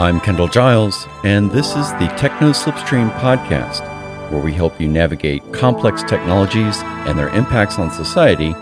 I'm 0.00 0.18
Kendall 0.18 0.48
Giles, 0.48 1.06
and 1.24 1.50
this 1.50 1.76
is 1.76 1.92
the 1.92 2.10
Techno 2.16 2.52
Slipstream 2.52 3.12
podcast, 3.18 3.82
where 4.30 4.40
we 4.40 4.50
help 4.50 4.80
you 4.80 4.88
navigate 4.88 5.52
complex 5.52 6.02
technologies 6.02 6.78
and 6.80 7.18
their 7.18 7.28
impacts 7.28 7.78
on 7.78 7.90
society 7.90 8.54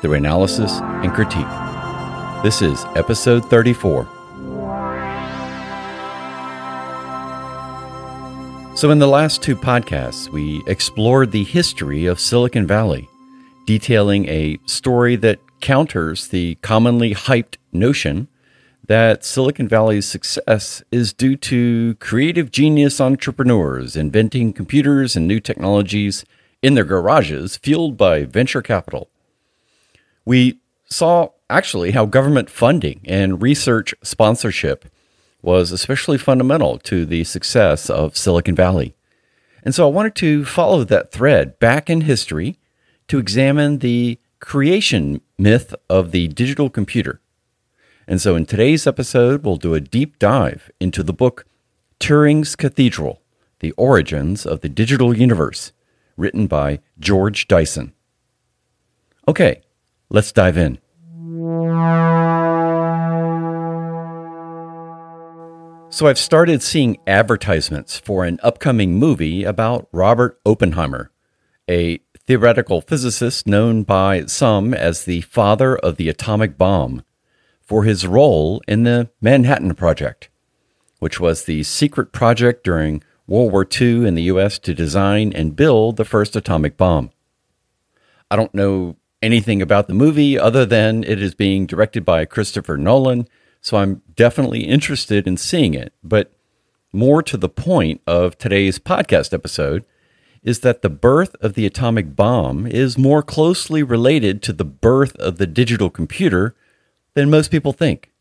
through 0.00 0.14
analysis 0.14 0.72
and 0.80 1.12
critique. 1.12 1.44
This 2.42 2.62
is 2.62 2.82
episode 2.96 3.44
34. 3.50 4.04
So, 8.74 8.90
in 8.90 8.98
the 8.98 9.06
last 9.06 9.42
two 9.42 9.54
podcasts, 9.54 10.30
we 10.30 10.62
explored 10.66 11.30
the 11.30 11.44
history 11.44 12.06
of 12.06 12.18
Silicon 12.18 12.66
Valley, 12.66 13.06
detailing 13.66 14.26
a 14.30 14.58
story 14.64 15.16
that 15.16 15.40
counters 15.60 16.28
the 16.28 16.54
commonly 16.62 17.14
hyped 17.14 17.58
notion 17.70 18.28
that 18.86 19.24
Silicon 19.24 19.68
Valley's 19.68 20.06
success 20.06 20.82
is 20.90 21.12
due 21.12 21.36
to 21.36 21.96
creative 21.96 22.50
genius 22.50 23.00
entrepreneurs 23.00 23.96
inventing 23.96 24.52
computers 24.52 25.16
and 25.16 25.26
new 25.26 25.40
technologies 25.40 26.24
in 26.62 26.74
their 26.74 26.84
garages 26.84 27.56
fueled 27.56 27.96
by 27.96 28.24
venture 28.24 28.62
capital. 28.62 29.10
We 30.24 30.60
saw 30.88 31.30
actually 31.50 31.92
how 31.92 32.06
government 32.06 32.50
funding 32.50 33.00
and 33.04 33.42
research 33.42 33.94
sponsorship 34.02 34.86
was 35.42 35.72
especially 35.72 36.18
fundamental 36.18 36.78
to 36.78 37.04
the 37.04 37.24
success 37.24 37.90
of 37.90 38.16
Silicon 38.16 38.54
Valley. 38.54 38.94
And 39.62 39.74
so 39.74 39.86
I 39.86 39.90
wanted 39.90 40.14
to 40.16 40.44
follow 40.44 40.84
that 40.84 41.12
thread 41.12 41.58
back 41.58 41.90
in 41.90 42.02
history 42.02 42.58
to 43.08 43.18
examine 43.18 43.78
the 43.78 44.18
creation 44.40 45.20
myth 45.38 45.74
of 45.88 46.12
the 46.12 46.28
digital 46.28 46.70
computer 46.70 47.20
and 48.08 48.20
so 48.20 48.36
in 48.36 48.46
today's 48.46 48.86
episode, 48.86 49.44
we'll 49.44 49.56
do 49.56 49.74
a 49.74 49.80
deep 49.80 50.18
dive 50.18 50.70
into 50.78 51.02
the 51.02 51.12
book 51.12 51.44
Turing's 51.98 52.54
Cathedral 52.54 53.20
The 53.58 53.72
Origins 53.72 54.46
of 54.46 54.60
the 54.60 54.68
Digital 54.68 55.16
Universe, 55.16 55.72
written 56.16 56.46
by 56.46 56.78
George 57.00 57.48
Dyson. 57.48 57.92
Okay, 59.26 59.62
let's 60.08 60.30
dive 60.30 60.56
in. 60.56 60.78
So, 65.90 66.06
I've 66.06 66.18
started 66.18 66.62
seeing 66.62 66.98
advertisements 67.06 67.98
for 67.98 68.24
an 68.24 68.38
upcoming 68.42 68.94
movie 68.94 69.44
about 69.44 69.88
Robert 69.90 70.38
Oppenheimer, 70.44 71.10
a 71.68 71.98
theoretical 72.26 72.82
physicist 72.82 73.46
known 73.46 73.82
by 73.82 74.26
some 74.26 74.74
as 74.74 75.04
the 75.04 75.22
father 75.22 75.76
of 75.76 75.96
the 75.96 76.08
atomic 76.08 76.58
bomb 76.58 77.02
for 77.66 77.82
his 77.82 78.06
role 78.06 78.62
in 78.66 78.84
the 78.84 79.10
Manhattan 79.20 79.74
Project, 79.74 80.28
which 81.00 81.20
was 81.20 81.44
the 81.44 81.64
secret 81.64 82.12
project 82.12 82.64
during 82.64 83.02
World 83.26 83.52
War 83.52 83.66
II 83.68 84.06
in 84.06 84.14
the 84.14 84.22
US 84.24 84.58
to 84.60 84.72
design 84.72 85.32
and 85.32 85.56
build 85.56 85.96
the 85.96 86.04
first 86.04 86.36
atomic 86.36 86.76
bomb. 86.76 87.10
I 88.30 88.36
don't 88.36 88.54
know 88.54 88.96
anything 89.20 89.60
about 89.60 89.88
the 89.88 89.94
movie 89.94 90.38
other 90.38 90.64
than 90.64 91.02
it 91.02 91.20
is 91.20 91.34
being 91.34 91.66
directed 91.66 92.04
by 92.04 92.24
Christopher 92.24 92.76
Nolan, 92.76 93.26
so 93.60 93.76
I'm 93.76 94.02
definitely 94.14 94.60
interested 94.60 95.26
in 95.26 95.36
seeing 95.36 95.74
it. 95.74 95.92
But 96.04 96.32
more 96.92 97.22
to 97.24 97.36
the 97.36 97.48
point 97.48 98.00
of 98.06 98.38
today's 98.38 98.78
podcast 98.78 99.34
episode 99.34 99.84
is 100.44 100.60
that 100.60 100.82
the 100.82 100.90
birth 100.90 101.34
of 101.40 101.54
the 101.54 101.66
atomic 101.66 102.14
bomb 102.14 102.66
is 102.66 102.96
more 102.96 103.22
closely 103.22 103.82
related 103.82 104.40
to 104.42 104.52
the 104.52 104.64
birth 104.64 105.16
of 105.16 105.38
the 105.38 105.46
digital 105.46 105.90
computer 105.90 106.54
than 107.16 107.30
most 107.30 107.50
people 107.50 107.72
think. 107.72 108.12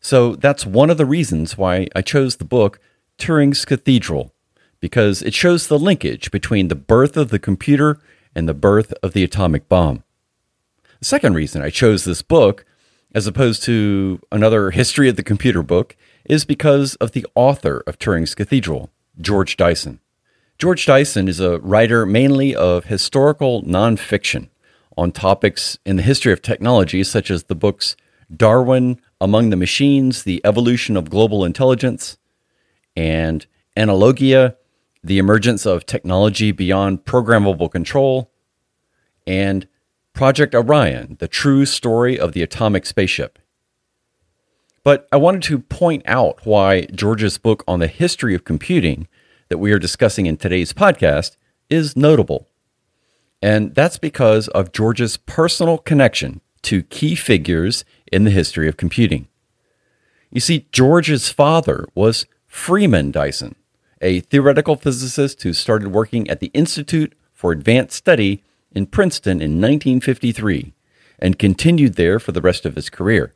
So 0.00 0.34
that's 0.34 0.66
one 0.66 0.90
of 0.90 0.98
the 0.98 1.06
reasons 1.06 1.56
why 1.56 1.86
I 1.94 2.02
chose 2.02 2.36
the 2.36 2.44
book 2.44 2.80
Turing's 3.18 3.64
Cathedral, 3.64 4.34
because 4.80 5.22
it 5.22 5.32
shows 5.32 5.68
the 5.68 5.78
linkage 5.78 6.32
between 6.32 6.66
the 6.66 6.74
birth 6.74 7.16
of 7.16 7.30
the 7.30 7.38
computer 7.38 8.00
and 8.34 8.48
the 8.48 8.52
birth 8.52 8.92
of 9.00 9.12
the 9.12 9.22
atomic 9.22 9.68
bomb. 9.68 10.02
The 10.98 11.04
second 11.04 11.34
reason 11.34 11.62
I 11.62 11.70
chose 11.70 12.04
this 12.04 12.20
book, 12.20 12.64
as 13.14 13.28
opposed 13.28 13.62
to 13.62 14.20
another 14.32 14.72
history 14.72 15.08
of 15.08 15.14
the 15.14 15.22
computer 15.22 15.62
book, 15.62 15.96
is 16.24 16.44
because 16.44 16.96
of 16.96 17.12
the 17.12 17.24
author 17.36 17.84
of 17.86 17.96
Turing's 17.96 18.34
Cathedral, 18.34 18.90
George 19.20 19.56
Dyson. 19.56 20.00
George 20.58 20.84
Dyson 20.84 21.28
is 21.28 21.38
a 21.38 21.60
writer 21.60 22.04
mainly 22.04 22.56
of 22.56 22.86
historical 22.86 23.62
nonfiction 23.62 24.48
on 24.96 25.12
topics 25.12 25.78
in 25.86 25.94
the 25.94 26.02
history 26.02 26.32
of 26.32 26.42
technology, 26.42 27.04
such 27.04 27.30
as 27.30 27.44
the 27.44 27.54
books 27.54 27.94
Darwin 28.34 29.00
Among 29.20 29.50
the 29.50 29.56
Machines, 29.56 30.24
The 30.24 30.40
Evolution 30.44 30.96
of 30.96 31.10
Global 31.10 31.44
Intelligence, 31.44 32.18
and 32.96 33.46
Analogia, 33.76 34.56
The 35.02 35.18
Emergence 35.18 35.66
of 35.66 35.86
Technology 35.86 36.52
Beyond 36.52 37.04
Programmable 37.04 37.70
Control, 37.70 38.30
and 39.26 39.68
Project 40.12 40.54
Orion, 40.54 41.16
The 41.20 41.28
True 41.28 41.66
Story 41.66 42.18
of 42.18 42.32
the 42.32 42.42
Atomic 42.42 42.86
Spaceship. 42.86 43.38
But 44.82 45.08
I 45.10 45.16
wanted 45.16 45.42
to 45.44 45.58
point 45.58 46.04
out 46.06 46.46
why 46.46 46.82
George's 46.86 47.38
book 47.38 47.64
on 47.66 47.80
the 47.80 47.88
history 47.88 48.34
of 48.34 48.44
computing 48.44 49.08
that 49.48 49.58
we 49.58 49.72
are 49.72 49.78
discussing 49.78 50.26
in 50.26 50.36
today's 50.36 50.72
podcast 50.72 51.36
is 51.68 51.96
notable. 51.96 52.48
And 53.42 53.74
that's 53.74 53.98
because 53.98 54.48
of 54.48 54.72
George's 54.72 55.16
personal 55.16 55.78
connection 55.78 56.40
to 56.62 56.82
key 56.82 57.14
figures 57.14 57.84
in 58.12 58.24
the 58.24 58.30
history 58.30 58.68
of 58.68 58.76
computing. 58.76 59.28
You 60.30 60.40
see, 60.40 60.66
George's 60.72 61.28
father 61.28 61.86
was 61.94 62.26
Freeman 62.46 63.10
Dyson, 63.10 63.54
a 64.00 64.20
theoretical 64.20 64.76
physicist 64.76 65.42
who 65.42 65.52
started 65.52 65.88
working 65.88 66.28
at 66.28 66.40
the 66.40 66.50
Institute 66.54 67.14
for 67.32 67.52
Advanced 67.52 67.96
Study 67.96 68.42
in 68.72 68.86
Princeton 68.86 69.40
in 69.40 69.60
1953 69.60 70.74
and 71.18 71.38
continued 71.38 71.94
there 71.94 72.18
for 72.18 72.32
the 72.32 72.40
rest 72.40 72.66
of 72.66 72.76
his 72.76 72.90
career. 72.90 73.34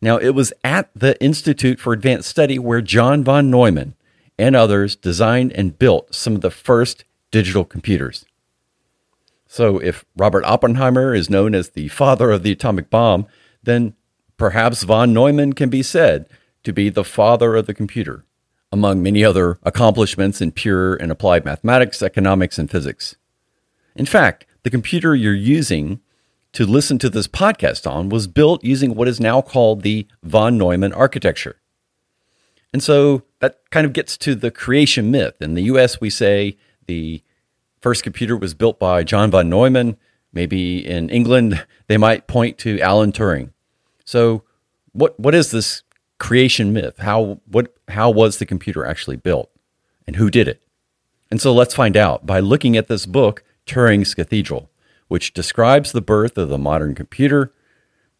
Now, 0.00 0.16
it 0.16 0.30
was 0.30 0.52
at 0.64 0.90
the 0.94 1.20
Institute 1.22 1.78
for 1.78 1.92
Advanced 1.92 2.28
Study 2.28 2.58
where 2.58 2.80
John 2.80 3.22
von 3.22 3.50
Neumann 3.50 3.94
and 4.38 4.56
others 4.56 4.96
designed 4.96 5.52
and 5.52 5.78
built 5.78 6.14
some 6.14 6.34
of 6.34 6.40
the 6.40 6.50
first 6.50 7.04
digital 7.30 7.64
computers. 7.64 8.24
So, 9.46 9.78
if 9.78 10.04
Robert 10.16 10.44
Oppenheimer 10.44 11.14
is 11.14 11.30
known 11.30 11.54
as 11.54 11.70
the 11.70 11.88
father 11.88 12.30
of 12.30 12.42
the 12.42 12.52
atomic 12.52 12.90
bomb, 12.90 13.26
then 13.62 13.94
perhaps 14.36 14.82
von 14.82 15.12
Neumann 15.12 15.52
can 15.52 15.70
be 15.70 15.82
said 15.82 16.28
to 16.64 16.72
be 16.72 16.88
the 16.88 17.04
father 17.04 17.56
of 17.56 17.66
the 17.66 17.74
computer, 17.74 18.24
among 18.70 19.02
many 19.02 19.24
other 19.24 19.58
accomplishments 19.62 20.40
in 20.40 20.52
pure 20.52 20.94
and 20.94 21.10
applied 21.10 21.44
mathematics, 21.44 22.02
economics, 22.02 22.58
and 22.58 22.70
physics. 22.70 23.16
In 23.94 24.06
fact, 24.06 24.46
the 24.62 24.70
computer 24.70 25.14
you're 25.14 25.34
using 25.34 26.00
to 26.52 26.66
listen 26.66 26.98
to 26.98 27.10
this 27.10 27.26
podcast 27.26 27.90
on 27.90 28.08
was 28.08 28.26
built 28.26 28.62
using 28.62 28.94
what 28.94 29.08
is 29.08 29.20
now 29.20 29.40
called 29.40 29.82
the 29.82 30.06
von 30.22 30.58
Neumann 30.58 30.92
architecture. 30.92 31.56
And 32.72 32.82
so 32.82 33.22
that 33.40 33.58
kind 33.70 33.86
of 33.86 33.92
gets 33.92 34.16
to 34.18 34.34
the 34.34 34.50
creation 34.50 35.10
myth. 35.10 35.40
In 35.40 35.54
the 35.54 35.62
US, 35.64 36.00
we 36.00 36.10
say 36.10 36.56
the 36.86 37.22
first 37.80 38.02
computer 38.02 38.36
was 38.36 38.54
built 38.54 38.78
by 38.78 39.02
John 39.02 39.30
von 39.30 39.48
Neumann. 39.48 39.96
Maybe 40.32 40.86
in 40.86 41.10
England, 41.10 41.66
they 41.88 41.98
might 41.98 42.26
point 42.26 42.58
to 42.58 42.80
Alan 42.80 43.12
Turing. 43.12 43.51
So, 44.12 44.42
what 44.92 45.18
what 45.18 45.34
is 45.34 45.52
this 45.52 45.84
creation 46.18 46.74
myth? 46.74 46.98
How 46.98 47.40
what 47.46 47.74
how 47.88 48.10
was 48.10 48.36
the 48.36 48.44
computer 48.44 48.84
actually 48.84 49.16
built, 49.16 49.50
and 50.06 50.16
who 50.16 50.28
did 50.28 50.48
it? 50.48 50.62
And 51.30 51.40
so 51.40 51.50
let's 51.54 51.74
find 51.74 51.96
out 51.96 52.26
by 52.26 52.38
looking 52.38 52.76
at 52.76 52.88
this 52.88 53.06
book, 53.06 53.42
Turing's 53.66 54.14
Cathedral, 54.14 54.68
which 55.08 55.32
describes 55.32 55.92
the 55.92 56.02
birth 56.02 56.36
of 56.36 56.50
the 56.50 56.58
modern 56.58 56.94
computer 56.94 57.54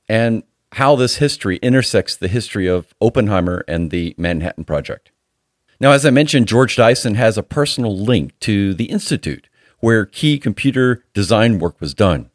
and 0.08 0.44
how 0.81 0.97
this 0.97 1.16
history 1.16 1.58
intersects 1.58 2.16
the 2.16 2.28
history 2.28 2.66
of 2.66 2.94
Oppenheimer 3.02 3.62
and 3.69 3.90
the 3.90 4.14
Manhattan 4.16 4.64
Project. 4.64 5.12
Now, 5.78 5.90
as 5.90 6.06
I 6.06 6.11
mentioned, 6.11 6.49
George 6.49 6.75
Dyson 6.75 7.16
has 7.16 7.37
a 7.37 7.43
personal 7.43 7.94
link 7.94 8.32
to 8.40 8.72
the 8.72 8.87
Institute, 8.87 9.50
where 9.81 10.06
key 10.06 10.38
computer 10.38 11.05
design 11.12 11.58
work 11.58 11.78
was 11.82 11.93
done. 11.93 12.31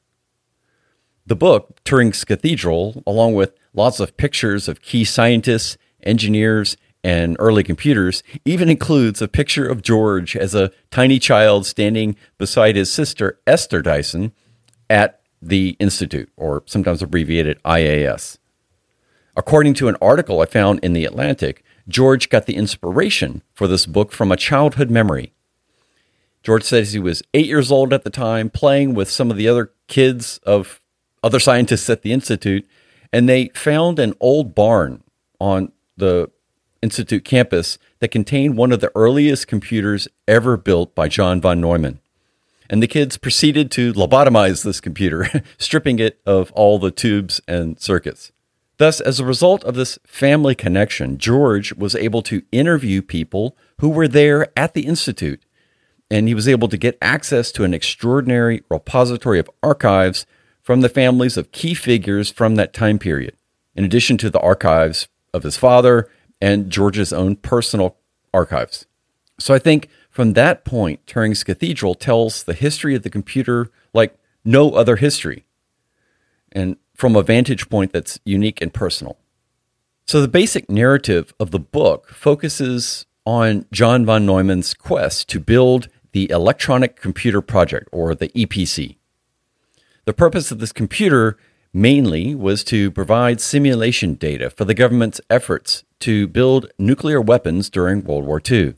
The 1.27 1.35
book, 1.35 1.83
Turing's 1.83 2.23
Cathedral, 2.23 3.03
along 3.05 3.33
with 3.33 3.53
lots 3.73 3.99
of 3.99 4.15
pictures 4.15 4.69
of 4.69 4.81
key 4.81 5.03
scientists, 5.03 5.77
engineers, 6.01 6.77
and 7.03 7.35
early 7.37 7.63
computers, 7.63 8.23
even 8.45 8.69
includes 8.69 9.21
a 9.21 9.27
picture 9.27 9.67
of 9.67 9.81
George 9.81 10.37
as 10.37 10.55
a 10.55 10.71
tiny 10.89 11.19
child 11.19 11.65
standing 11.65 12.15
beside 12.37 12.77
his 12.77 12.89
sister, 12.91 13.41
Esther 13.45 13.81
Dyson, 13.81 14.31
at 14.89 15.19
the 15.41 15.75
Institute, 15.81 16.31
or 16.37 16.63
sometimes 16.65 17.01
abbreviated 17.01 17.61
IAS. 17.63 18.37
According 19.35 19.73
to 19.75 19.89
an 19.89 19.97
article 20.01 20.39
I 20.39 20.45
found 20.45 20.79
in 20.79 20.93
The 20.93 21.03
Atlantic, 21.03 21.61
George 21.89 22.29
got 22.29 22.45
the 22.45 22.55
inspiration 22.55 23.43
for 23.53 23.67
this 23.67 23.85
book 23.85 24.13
from 24.13 24.31
a 24.31 24.37
childhood 24.37 24.89
memory. 24.89 25.33
George 26.41 26.63
says 26.63 26.93
he 26.93 26.99
was 26.99 27.21
eight 27.33 27.47
years 27.47 27.69
old 27.69 27.91
at 27.91 28.05
the 28.05 28.09
time, 28.09 28.49
playing 28.49 28.93
with 28.93 29.11
some 29.11 29.29
of 29.29 29.35
the 29.35 29.49
other 29.49 29.73
kids 29.87 30.39
of 30.43 30.79
other 31.27 31.39
scientists 31.39 31.89
at 31.89 32.01
the 32.01 32.11
institute, 32.11 32.65
and 33.13 33.29
they 33.29 33.49
found 33.49 33.99
an 33.99 34.13
old 34.19 34.55
barn 34.55 35.03
on 35.39 35.71
the 35.95 36.31
Institute 36.81 37.25
campus 37.25 37.77
that 37.99 38.09
contained 38.09 38.55
one 38.55 38.71
of 38.71 38.79
the 38.79 38.91
earliest 38.95 39.47
computers 39.47 40.07
ever 40.27 40.57
built 40.57 40.95
by 40.95 41.07
John 41.07 41.41
von 41.41 41.59
Neumann. 41.59 41.99
And 42.69 42.81
the 42.83 42.87
kids 42.87 43.17
proceeded 43.17 43.71
to 43.71 43.93
lobotomize 43.93 44.63
this 44.63 44.79
computer, 44.79 45.43
stripping 45.57 45.99
it 45.99 46.19
of 46.25 46.51
all 46.53 46.79
the 46.79 46.91
tubes 46.91 47.41
and 47.47 47.79
circuits. 47.79 48.31
Thus, 48.77 49.01
as 49.01 49.19
a 49.19 49.25
result 49.25 49.63
of 49.63 49.75
this 49.75 49.97
family 50.05 50.53
connection, 50.53 51.17
George 51.17 51.73
was 51.73 51.95
able 51.95 52.21
to 52.23 52.43
interview 52.51 53.01
people 53.01 53.57
who 53.79 53.89
were 53.89 54.07
there 54.07 54.47
at 54.55 54.73
the 54.75 54.85
Institute, 54.85 55.43
and 56.11 56.27
he 56.27 56.35
was 56.35 56.47
able 56.47 56.67
to 56.67 56.77
get 56.77 56.97
access 57.01 57.51
to 57.53 57.63
an 57.63 57.73
extraordinary 57.73 58.63
repository 58.69 59.39
of 59.39 59.49
archives 59.63 60.25
from 60.67 60.81
the 60.81 60.89
families 60.89 61.37
of 61.37 61.53
key 61.53 61.73
figures 61.73 62.29
from 62.29 62.55
that 62.55 62.73
time 62.73 62.99
period, 62.99 63.33
in 63.73 63.85
addition 63.85 64.17
to 64.17 64.29
the 64.29 64.41
archives 64.41 65.07
of 65.33 65.43
his 65.43 65.55
father 65.55 66.09
and 66.41 66.69
George's 66.69 67.13
own 67.13 67.37
personal 67.37 67.95
archives. 68.33 68.85
So 69.39 69.53
I 69.53 69.59
think 69.59 69.87
from 70.09 70.33
that 70.33 70.65
point, 70.65 71.05
Turing's 71.05 71.45
Cathedral 71.45 71.95
tells 71.95 72.43
the 72.43 72.53
history 72.53 72.95
of 72.95 73.03
the 73.03 73.09
computer 73.09 73.71
like 73.93 74.17
no 74.43 74.71
other 74.71 74.97
history. 74.97 75.45
And 76.51 76.75
from 76.93 77.15
a 77.15 77.23
vantage 77.23 77.69
point 77.69 77.93
that's 77.93 78.19
unique 78.25 78.59
and 78.61 78.73
personal. 78.73 79.17
So, 80.05 80.19
the 80.19 80.27
basic 80.27 80.69
narrative 80.69 81.33
of 81.39 81.51
the 81.51 81.59
book 81.59 82.09
focuses 82.09 83.05
on 83.25 83.65
John 83.71 84.05
von 84.05 84.25
Neumann's 84.25 84.73
quest 84.73 85.29
to 85.29 85.39
build 85.39 85.87
the 86.11 86.29
Electronic 86.29 86.97
Computer 86.97 87.41
Project, 87.41 87.87
or 87.93 88.13
the 88.13 88.29
EPC. 88.29 88.96
The 90.07 90.13
purpose 90.13 90.51
of 90.53 90.59
this 90.59 90.71
computer 90.71 91.37
mainly 91.73 92.33
was 92.33 92.63
to 92.63 92.89
provide 92.91 93.41
simulation 93.41 94.13
data 94.13 94.49
for 94.49 94.63
the 94.63 94.73
government's 94.73 95.19
efforts 95.29 95.83
to 95.99 96.29
build 96.29 96.71
nuclear 96.79 97.19
weapons 97.19 97.69
during 97.69 98.05
World 98.05 98.23
War 98.23 98.41
II. 98.49 98.75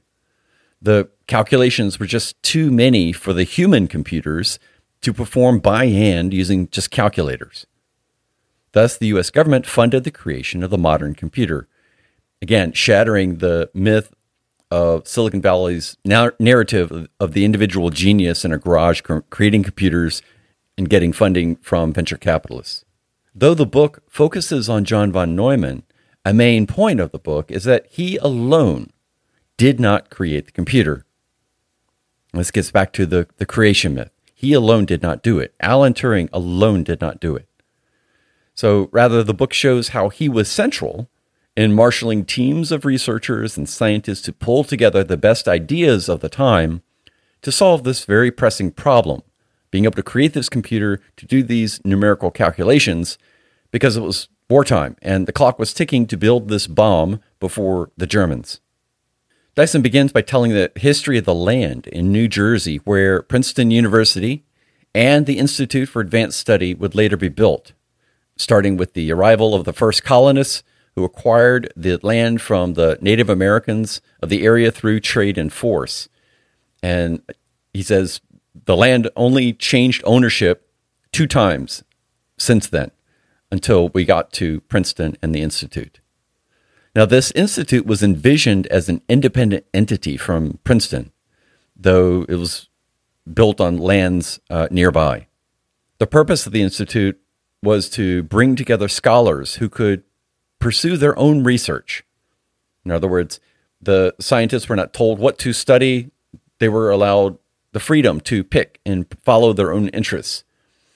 The 0.82 1.08
calculations 1.28 2.00
were 2.00 2.08
just 2.08 2.42
too 2.42 2.72
many 2.72 3.12
for 3.12 3.32
the 3.32 3.44
human 3.44 3.88
computers 3.88 4.58
to 5.02 5.14
perform 5.14 5.60
by 5.60 5.90
hand 5.90 6.34
using 6.34 6.68
just 6.70 6.90
calculators. 6.90 7.68
Thus, 8.72 8.98
the 8.98 9.06
US 9.10 9.30
government 9.30 9.68
funded 9.68 10.06
the 10.06 10.12
creation 10.12 10.64
of 10.64 10.72
the 10.72 10.80
modern 10.80 11.14
computer. 11.14 11.68
Again, 12.42 12.74
shattering 12.74 13.38
the 13.38 13.70
myth 13.76 14.12
of 14.72 15.08
Silicon 15.08 15.44
Valley's 15.44 15.96
narrative 16.04 17.08
of 17.20 17.34
the 17.34 17.46
individual 17.46 17.92
genius 17.92 18.44
in 18.44 18.52
a 18.52 18.58
garage 18.58 19.02
creating 19.30 19.62
computers 19.62 20.24
and 20.80 20.90
getting 20.90 21.12
funding 21.12 21.58
from 21.58 21.92
venture 21.92 22.18
capitalists. 22.18 22.86
Though 23.36 23.54
the 23.54 23.66
book 23.66 24.02
focuses 24.08 24.70
on 24.70 24.86
John 24.86 25.12
von 25.12 25.36
Neumann, 25.36 25.84
a 26.24 26.34
main 26.34 26.66
point 26.66 27.02
of 27.02 27.12
the 27.12 27.20
book 27.20 27.52
is 27.52 27.66
that 27.66 27.86
he 27.90 28.16
alone 28.18 28.92
did 29.58 29.80
not 29.80 30.10
create 30.10 30.46
the 30.46 30.52
computer. 30.54 31.06
This 32.34 32.50
gets 32.50 32.72
back 32.72 32.94
to 32.94 33.06
the, 33.06 33.28
the 33.38 33.46
creation 33.46 33.94
myth. 33.94 34.12
He 34.34 34.54
alone 34.54 34.86
did 34.86 35.02
not 35.02 35.22
do 35.22 35.38
it. 35.38 35.54
Alan 35.60 35.94
Turing 35.94 36.30
alone 36.32 36.84
did 36.84 37.02
not 37.02 37.20
do 37.20 37.36
it. 37.36 37.48
So 38.56 38.88
rather, 38.94 39.22
the 39.22 39.34
book 39.34 39.52
shows 39.52 39.90
how 39.90 40.08
he 40.08 40.30
was 40.30 40.50
central 40.50 41.10
in 41.58 41.74
marshaling 41.74 42.24
teams 42.24 42.72
of 42.72 42.86
researchers 42.86 43.58
and 43.58 43.68
scientists 43.68 44.22
to 44.24 44.34
pull 44.34 44.64
together 44.64 45.04
the 45.04 45.18
best 45.18 45.48
ideas 45.48 46.08
of 46.08 46.22
the 46.22 46.30
time 46.30 46.84
to 47.42 47.52
solve 47.52 47.84
this 47.84 48.06
very 48.06 48.32
pressing 48.32 48.72
problem 48.72 49.24
being 49.72 49.86
able 49.86 49.96
to 49.96 50.04
create 50.04 50.34
this 50.34 50.50
computer 50.50 51.02
to 51.18 51.26
do 51.26 51.44
these 51.44 51.84
numerical 51.86 52.32
calculations 52.32 53.18
because 53.72 53.96
it 53.98 54.02
was 54.02 54.28
wartime 54.50 54.96
and 55.02 55.28
the 55.28 55.32
clock 55.32 55.60
was 55.60 55.74
ticking 55.74 56.08
to 56.08 56.18
build 56.18 56.48
this 56.48 56.68
bomb 56.68 57.20
before 57.40 57.92
the 57.98 58.08
Germans. 58.08 58.62
Dyson 59.56 59.82
begins 59.82 60.12
by 60.12 60.22
telling 60.22 60.52
the 60.52 60.72
history 60.76 61.18
of 61.18 61.26
the 61.26 61.36
land 61.36 61.88
in 61.88 62.12
New 62.12 62.28
Jersey 62.28 62.78
where 62.78 63.22
Princeton 63.22 63.72
University 63.72 64.44
and 64.96 65.26
the 65.26 65.38
Institute 65.38 65.90
for 65.90 66.02
Advanced 66.02 66.40
Study 66.40 66.74
would 66.74 66.96
later 66.96 67.18
be 67.18 67.30
built 67.30 67.74
starting 68.40 68.78
with 68.78 68.94
the 68.94 69.12
arrival 69.12 69.54
of 69.54 69.66
the 69.66 69.74
first 69.74 70.04
colonists 70.04 70.64
who 70.96 71.04
acquired 71.04 71.72
the 71.76 72.00
land 72.02 72.42
from 72.42 72.74
the 72.74 72.98
Native 73.02 73.30
Americans 73.30 74.02
of 74.22 74.30
the 74.30 74.44
area 74.44 74.72
through 74.72 75.02
trade 75.02 75.38
and 75.38 75.54
force. 75.54 76.10
And 76.82 77.22
he 77.74 77.84
says 77.84 78.22
the 78.66 78.76
land 78.76 79.10
only 79.16 79.54
changed 79.54 80.02
ownership 80.06 80.70
two 81.12 81.28
times 81.28 81.84
since 82.38 82.68
then 82.68 82.92
until 83.52 83.90
we 83.90 84.06
got 84.06 84.32
to 84.34 84.62
Princeton 84.62 85.18
and 85.22 85.34
the 85.34 85.42
Institute. 85.42 86.00
Now, 86.96 87.06
this 87.06 87.32
institute 87.32 87.86
was 87.86 88.02
envisioned 88.02 88.68
as 88.68 88.90
an 88.90 89.02
independent 89.08 89.66
entity 89.74 90.18
from 90.18 90.60
Princeton, 90.64 91.12
though 91.76 92.26
it 92.28 92.36
was 92.36 92.68
built 93.32 93.62
on 93.62 93.78
lands 93.78 94.40
uh, 94.50 94.68
nearby. 94.72 95.28
The 96.00 96.08
purpose 96.08 96.46
of 96.46 96.52
the 96.52 96.62
institute 96.62 97.20
was 97.62 97.90
to 97.92 98.24
bring 98.24 98.56
together 98.56 98.88
scholars 98.88 99.56
who 99.56 99.70
could 99.70 100.04
pursue 100.60 100.98
their 100.98 101.18
own 101.18 101.44
research. 101.44 102.04
In 102.84 102.92
other 102.92 103.08
words, 103.08 103.40
the 103.82 104.16
scientists 104.20 104.68
were 104.68 104.76
not 104.76 104.94
told 104.94 105.20
what 105.20 105.38
to 105.40 105.54
study, 105.54 106.10
they 106.60 106.70
were 106.70 106.90
allowed 106.90 107.38
the 107.72 107.80
freedom 107.80 108.20
to 108.22 108.44
pick 108.44 108.80
and 108.86 109.06
follow 109.24 109.54
their 109.54 109.72
own 109.72 109.90
interests. 109.90 110.44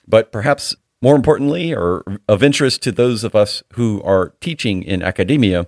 But 0.07 0.31
perhaps 0.31 0.75
more 1.01 1.15
importantly, 1.15 1.73
or 1.73 2.03
of 2.29 2.41
interest 2.41 2.81
to 2.83 2.91
those 2.91 3.23
of 3.23 3.35
us 3.35 3.61
who 3.73 4.01
are 4.03 4.33
teaching 4.39 4.83
in 4.83 5.03
academia, 5.03 5.67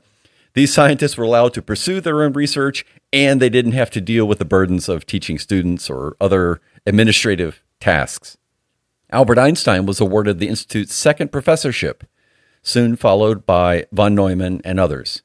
these 0.53 0.73
scientists 0.73 1.17
were 1.17 1.25
allowed 1.25 1.53
to 1.55 1.61
pursue 1.61 1.99
their 1.99 2.23
own 2.23 2.31
research 2.31 2.85
and 3.11 3.41
they 3.41 3.49
didn't 3.49 3.73
have 3.73 3.89
to 3.91 4.01
deal 4.01 4.25
with 4.25 4.39
the 4.39 4.45
burdens 4.45 4.87
of 4.87 5.05
teaching 5.05 5.37
students 5.37 5.89
or 5.89 6.15
other 6.21 6.61
administrative 6.85 7.61
tasks. 7.81 8.37
Albert 9.11 9.37
Einstein 9.37 9.85
was 9.85 9.99
awarded 9.99 10.39
the 10.39 10.47
Institute's 10.47 10.93
second 10.93 11.31
professorship, 11.31 12.05
soon 12.61 12.95
followed 12.95 13.45
by 13.45 13.85
von 13.91 14.15
Neumann 14.15 14.61
and 14.63 14.79
others. 14.79 15.21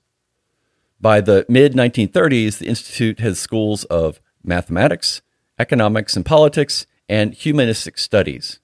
By 1.01 1.21
the 1.21 1.47
mid 1.49 1.73
1930s, 1.73 2.59
the 2.59 2.67
Institute 2.67 3.21
has 3.21 3.39
schools 3.39 3.85
of 3.85 4.21
mathematics, 4.45 5.23
economics 5.61 6.17
and 6.17 6.25
politics, 6.25 6.87
and 7.09 7.35
humanistic 7.35 7.99
studies. 7.99 8.61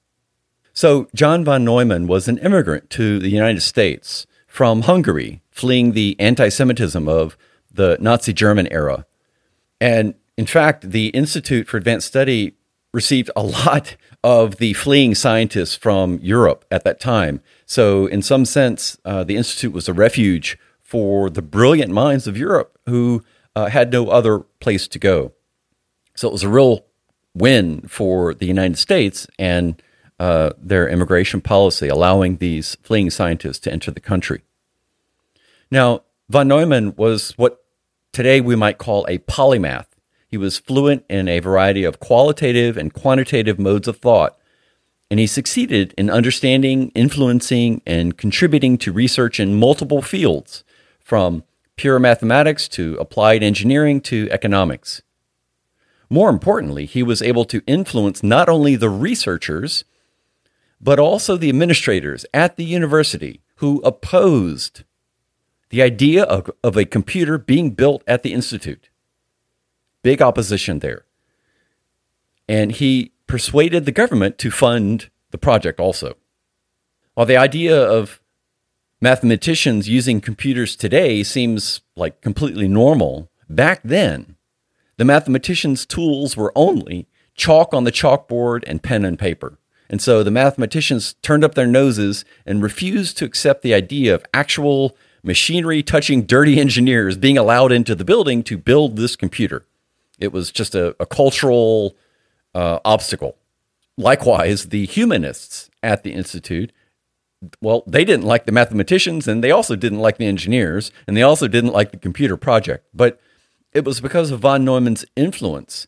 So, 0.73 1.09
John 1.15 1.45
von 1.45 1.65
Neumann 1.65 2.07
was 2.07 2.29
an 2.29 2.39
immigrant 2.39 2.91
to 2.91 3.19
the 3.19 3.29
United 3.29 3.63
States 3.63 4.27
from 4.47 4.83
Hungary, 4.83 5.43
fleeing 5.51 5.93
the 5.93 6.17
anti 6.19 6.49
Semitism 6.49 7.09
of 7.09 7.37
the 7.73 7.97
Nazi 8.01 8.33
German 8.33 8.67
era. 8.73 9.07
And 9.81 10.15
in 10.37 10.47
fact, 10.47 10.91
the 10.91 11.09
Institute 11.09 11.69
for 11.69 11.77
Advanced 11.77 12.09
Study 12.09 12.55
received 12.93 13.31
a 13.37 13.43
lot 13.67 13.97
of 14.25 14.57
the 14.57 14.73
fleeing 14.73 15.15
scientists 15.15 15.77
from 15.77 16.19
Europe 16.23 16.65
at 16.71 16.85
that 16.85 17.01
time. 17.01 17.41
So, 17.67 18.07
in 18.07 18.23
some 18.23 18.45
sense, 18.45 18.99
uh, 19.05 19.25
the 19.25 19.37
Institute 19.37 19.73
was 19.73 19.89
a 19.89 19.93
refuge 19.93 20.59
for 20.81 21.31
the 21.31 21.43
brilliant 21.43 21.93
minds 21.93 22.27
of 22.27 22.37
Europe 22.37 22.79
who 22.87 23.25
uh, 23.55 23.67
had 23.67 23.91
no 23.93 24.09
other 24.09 24.41
place 24.61 24.87
to 24.89 24.99
go. 24.99 25.33
So, 26.17 26.29
it 26.29 26.33
was 26.33 26.43
a 26.43 26.49
real 26.49 26.85
win 27.35 27.83
for 27.83 28.35
the 28.35 28.47
United 28.47 28.79
States 28.79 29.27
and 29.39 29.81
uh, 30.19 30.51
their 30.59 30.89
immigration 30.89 31.41
policy, 31.41 31.89
allowing 31.89 32.39
these 32.39 32.77
fleeing 32.83 33.11
scientists 33.11 33.59
to 33.61 33.73
enter 33.73 33.91
the 33.91 34.01
country. 34.01 34.43
Now, 35.71 36.03
von 36.29 36.49
Neumann 36.49 36.95
was 36.97 37.33
what 37.37 37.63
today 38.13 38.41
we 38.41 38.57
might 38.57 38.79
call 38.79 39.05
a 39.09 39.19
polymath. 39.19 39.87
He 40.29 40.37
was 40.37 40.59
fluent 40.59 41.05
in 41.09 41.29
a 41.29 41.41
variety 41.41 41.85
of 41.85 42.01
qualitative 42.01 42.77
and 42.77 42.93
quantitative 42.93 43.59
modes 43.59 43.89
of 43.89 43.99
thought, 43.99 44.39
and 45.11 45.21
he 45.21 45.27
succeeded 45.27 45.95
in 45.97 46.11
understanding, 46.11 46.91
influencing, 46.95 47.83
and 47.87 48.17
contributing 48.17 48.79
to 48.79 48.93
research 48.93 49.39
in 49.39 49.59
multiple 49.59 50.03
fields, 50.03 50.65
from 50.99 51.45
pure 51.77 51.99
mathematics 51.99 52.67
to 52.69 52.97
applied 52.99 53.43
engineering 53.43 54.01
to 54.01 54.29
economics. 54.31 55.03
More 56.09 56.31
importantly, 56.31 56.87
he 56.87 57.03
was 57.03 57.23
able 57.23 57.45
to 57.47 57.63
influence 57.67 58.23
not 58.23 58.49
only 58.49 58.77
the 58.77 58.91
researchers, 58.91 59.85
but 60.81 60.99
also 60.99 61.37
the 61.37 61.49
administrators 61.49 62.25
at 62.33 62.57
the 62.57 62.65
university 62.65 63.41
who 63.57 63.81
opposed 63.81 64.85
the 65.71 65.83
idea 65.83 66.23
of, 66.25 66.51
of 66.63 66.77
a 66.77 66.85
computer 66.85 67.39
being 67.39 67.71
built 67.71 68.05
at 68.07 68.23
the 68.23 68.33
Institute 68.33 68.89
big 70.07 70.23
opposition 70.23 70.79
there. 70.79 71.05
And 72.49 72.71
he 72.71 73.11
persuaded 73.27 73.87
the 73.87 73.91
government 73.91 74.39
to 74.39 74.53
fund 74.53 75.11
the 75.33 75.39
project 75.39 75.81
also. 75.81 76.15
While 77.15 77.27
the 77.27 77.37
idea 77.37 77.77
of 77.77 78.21
mathematicians 79.01 79.89
using 79.89 80.21
computers 80.21 80.77
today 80.77 81.25
seems 81.25 81.81
like 81.97 82.21
completely 82.21 82.69
normal, 82.69 83.29
back 83.51 83.81
then, 83.83 84.36
the 84.99 85.05
mathematicians' 85.05 85.87
tools 85.87 86.37
were 86.37 86.53
only 86.55 87.07
chalk 87.35 87.75
on 87.75 87.85
the 87.85 87.93
chalkboard 87.93 88.65
and 88.67 88.83
pen 88.83 89.05
and 89.05 89.19
paper. 89.19 89.59
And 89.89 90.03
so 90.03 90.23
the 90.23 90.31
mathematicians 90.31 91.15
turned 91.23 91.45
up 91.45 91.55
their 91.55 91.67
noses 91.67 92.25
and 92.45 92.63
refused 92.63 93.19
to 93.19 93.25
accept 93.25 93.63
the 93.63 93.75
idea 93.75 94.15
of 94.15 94.25
actual 94.35 94.97
machinery 95.23 95.83
touching 95.83 96.23
dirty 96.23 96.59
engineers 96.61 97.17
being 97.17 97.39
allowed 97.39 97.73
into 97.73 97.95
the 97.95 98.05
building 98.05 98.43
to 98.45 98.59
build 98.59 98.97
this 98.97 99.17
computer. 99.17 99.67
It 100.19 100.33
was 100.33 100.51
just 100.51 100.75
a, 100.75 100.97
a 100.99 101.07
cultural 101.07 101.97
uh, 102.55 102.81
obstacle. 102.85 103.37
Likewise, 103.99 104.67
the 104.67 104.87
humanists 104.87 105.71
at 105.83 106.03
the 106.03 106.13
Institute, 106.13 106.73
well, 107.61 107.83
they 107.87 108.05
didn't 108.05 108.25
like 108.25 108.47
the 108.47 108.53
mathematicians 108.53 109.29
and 109.29 109.45
they 109.45 109.51
also 109.51 109.77
didn't 109.77 110.01
like 110.01 110.17
the 110.17 110.27
engineers 110.27 110.91
and 111.07 111.17
they 111.17 111.23
also 111.23 111.49
didn't 111.49 111.73
like 111.73 111.93
the 111.93 111.99
computer 111.99 112.37
project. 112.37 112.87
But 112.95 113.21
it 113.77 113.85
was 113.85 114.01
because 114.01 114.31
of 114.31 114.41
von 114.41 114.65
Neumann's 114.65 115.05
influence, 115.17 115.87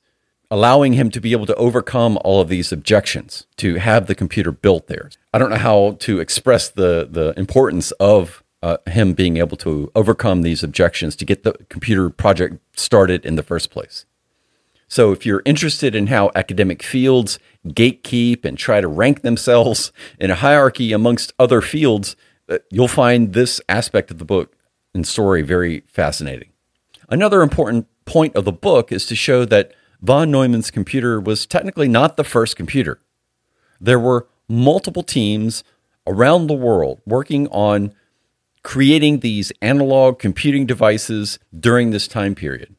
allowing 0.50 0.92
him 0.92 1.11
to 1.11 1.23
be 1.23 1.33
able 1.33 1.47
to 1.47 1.54
overcome 1.54 2.18
all 2.23 2.38
of 2.38 2.50
these 2.50 2.71
objections 2.71 3.47
to 3.57 3.76
have 3.76 4.07
the 4.07 4.14
computer 4.14 4.52
built 4.52 4.88
there. 4.88 5.09
I 5.33 5.38
don't 5.38 5.49
know 5.49 5.57
how 5.57 5.97
to 6.00 6.21
express 6.21 6.68
the, 6.68 7.09
the 7.11 7.33
importance 7.38 7.90
of 7.92 8.45
uh, 8.62 8.76
him 8.87 9.14
being 9.14 9.38
able 9.38 9.57
to 9.59 9.90
overcome 9.95 10.42
these 10.42 10.62
objections 10.62 11.16
to 11.16 11.25
get 11.25 11.45
the 11.45 11.52
computer 11.71 12.11
project 12.11 12.59
started 12.78 13.25
in 13.25 13.37
the 13.37 13.42
first 13.42 13.71
place. 13.71 14.04
So, 14.87 15.12
if 15.12 15.25
you're 15.25 15.42
interested 15.47 15.95
in 15.95 16.09
how 16.09 16.30
academic 16.35 16.83
fields 16.83 17.38
gatekeep 17.66 18.45
and 18.45 18.59
try 18.59 18.83
to 18.83 18.88
rank 18.88 19.23
themselves 19.23 19.92
in 20.21 20.30
a 20.30 20.35
hierarchy 20.35 20.92
amongst 20.92 21.33
other 21.38 21.62
fields, 21.62 22.16
uh, 22.50 22.59
you'll 22.71 22.88
find 22.88 23.33
this 23.33 23.62
aspect 23.68 24.11
of 24.11 24.18
the 24.18 24.25
book 24.26 24.57
and 24.95 25.07
story 25.07 25.40
very 25.40 25.85
fascinating. 25.87 26.48
Another 27.09 27.43
important 27.43 27.87
point 28.05 28.37
of 28.37 28.45
the 28.45 28.53
book 28.53 28.93
is 28.93 29.07
to 29.07 29.17
show 29.17 29.45
that 29.47 29.73
von 30.03 30.31
Neumann's 30.31 30.71
computer 30.71 31.21
was 31.21 31.47
technically 31.47 31.88
not 31.88 32.17
the 32.17 32.25
first 32.25 32.57
computer. 32.57 33.00
There 33.81 33.99
were 33.99 34.29
multiple 34.49 35.03
teams 35.03 35.65
around 36.07 36.47
the 36.47 36.55
world 36.55 37.00
working 37.07 37.49
on 37.49 37.95
creating 38.62 39.21
these 39.21 39.53
analog 39.62 40.19
computing 40.19 40.67
devices 40.67 41.38
during 41.59 41.91
this 41.91 42.09
time 42.09 42.35
period. 42.35 42.75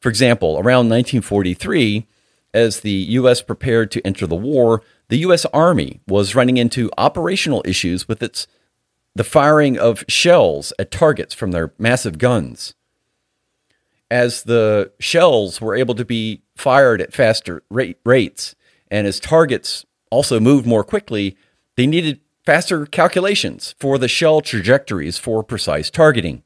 For 0.00 0.08
example, 0.08 0.54
around 0.54 0.88
1943, 0.88 2.06
as 2.54 2.80
the 2.80 2.90
U.S. 2.90 3.42
prepared 3.42 3.90
to 3.92 4.06
enter 4.06 4.26
the 4.26 4.34
war, 4.34 4.82
the 5.08 5.18
U.S. 5.18 5.44
Army 5.46 6.00
was 6.06 6.34
running 6.34 6.56
into 6.56 6.90
operational 6.96 7.62
issues 7.64 8.08
with 8.08 8.22
its 8.22 8.46
the 9.14 9.24
firing 9.24 9.78
of 9.78 10.04
shells 10.08 10.72
at 10.78 10.90
targets 10.90 11.34
from 11.34 11.52
their 11.52 11.72
massive 11.78 12.18
guns. 12.18 12.74
As 14.10 14.44
the 14.44 14.92
shells 15.00 15.60
were 15.60 15.74
able 15.74 15.94
to 15.96 16.04
be 16.04 16.42
fired 16.54 17.00
at 17.00 17.12
faster 17.12 17.62
rate, 17.70 17.98
rates, 18.04 18.54
and 18.88 19.06
as 19.06 19.18
targets 19.18 19.84
also 20.10 20.38
moved 20.38 20.66
more 20.66 20.84
quickly, 20.84 21.36
they 21.76 21.86
needed 21.86 22.20
faster 22.44 22.86
calculations 22.86 23.74
for 23.80 23.98
the 23.98 24.08
shell 24.08 24.40
trajectories 24.40 25.18
for 25.18 25.42
precise 25.42 25.90
targeting. 25.90 26.44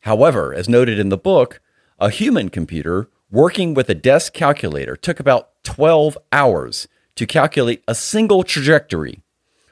However, 0.00 0.54
as 0.54 0.68
noted 0.68 0.98
in 0.98 1.08
the 1.08 1.16
book, 1.16 1.60
a 1.98 2.10
human 2.10 2.50
computer 2.50 3.08
working 3.30 3.74
with 3.74 3.88
a 3.88 3.94
desk 3.94 4.32
calculator 4.32 4.96
took 4.96 5.20
about 5.20 5.62
12 5.64 6.18
hours 6.32 6.88
to 7.16 7.26
calculate 7.26 7.82
a 7.86 7.94
single 7.94 8.42
trajectory, 8.42 9.22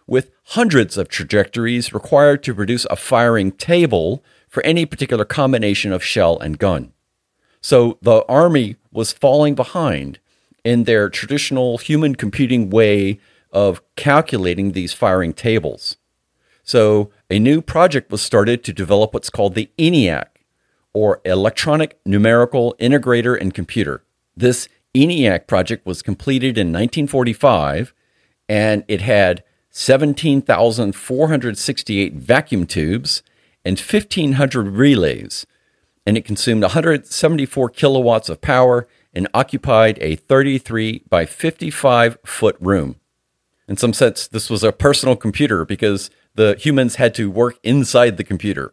with 0.06 0.30
hundreds 0.44 0.96
of 0.96 1.08
trajectories 1.08 1.92
required 1.92 2.42
to 2.42 2.54
produce 2.54 2.86
a 2.90 2.96
firing 2.96 3.52
table 3.52 4.22
for 4.48 4.64
any 4.64 4.86
particular 4.86 5.24
combination 5.24 5.92
of 5.92 6.02
shell 6.02 6.38
and 6.38 6.58
gun. 6.58 6.92
So 7.60 7.98
the 8.02 8.24
Army 8.28 8.76
was 8.92 9.12
falling 9.12 9.54
behind 9.54 10.18
in 10.64 10.84
their 10.84 11.08
traditional 11.08 11.78
human 11.78 12.14
computing 12.14 12.70
way 12.70 13.18
of 13.52 13.82
calculating 13.96 14.72
these 14.72 14.92
firing 14.92 15.32
tables. 15.32 15.96
So 16.62 17.10
a 17.30 17.38
new 17.38 17.62
project 17.62 18.12
was 18.12 18.20
started 18.20 18.62
to 18.64 18.72
develop 18.72 19.14
what's 19.14 19.30
called 19.30 19.54
the 19.54 19.70
ENIAC, 19.78 20.26
or 20.92 21.22
Electronic 21.24 21.98
Numerical 22.04 22.74
Integrator 22.78 23.40
and 23.40 23.54
Computer. 23.54 24.02
This 24.36 24.68
ENIAC 24.94 25.46
project 25.46 25.86
was 25.86 26.02
completed 26.02 26.58
in 26.58 26.66
1945, 26.68 27.94
and 28.48 28.84
it 28.88 29.00
had 29.00 29.42
17,468 29.70 32.14
vacuum 32.14 32.66
tubes 32.66 33.22
and 33.68 33.78
1,500 33.78 34.66
relays, 34.66 35.44
and 36.06 36.16
it 36.16 36.24
consumed 36.24 36.62
174 36.62 37.68
kilowatts 37.68 38.30
of 38.30 38.40
power 38.40 38.88
and 39.12 39.28
occupied 39.34 39.98
a 40.00 40.16
33 40.16 41.04
by 41.10 41.26
55 41.26 42.16
foot 42.24 42.56
room. 42.60 42.96
In 43.68 43.76
some 43.76 43.92
sense, 43.92 44.26
this 44.26 44.48
was 44.48 44.64
a 44.64 44.72
personal 44.72 45.16
computer 45.16 45.66
because 45.66 46.08
the 46.34 46.56
humans 46.58 46.94
had 46.94 47.14
to 47.16 47.30
work 47.30 47.58
inside 47.62 48.16
the 48.16 48.24
computer. 48.24 48.72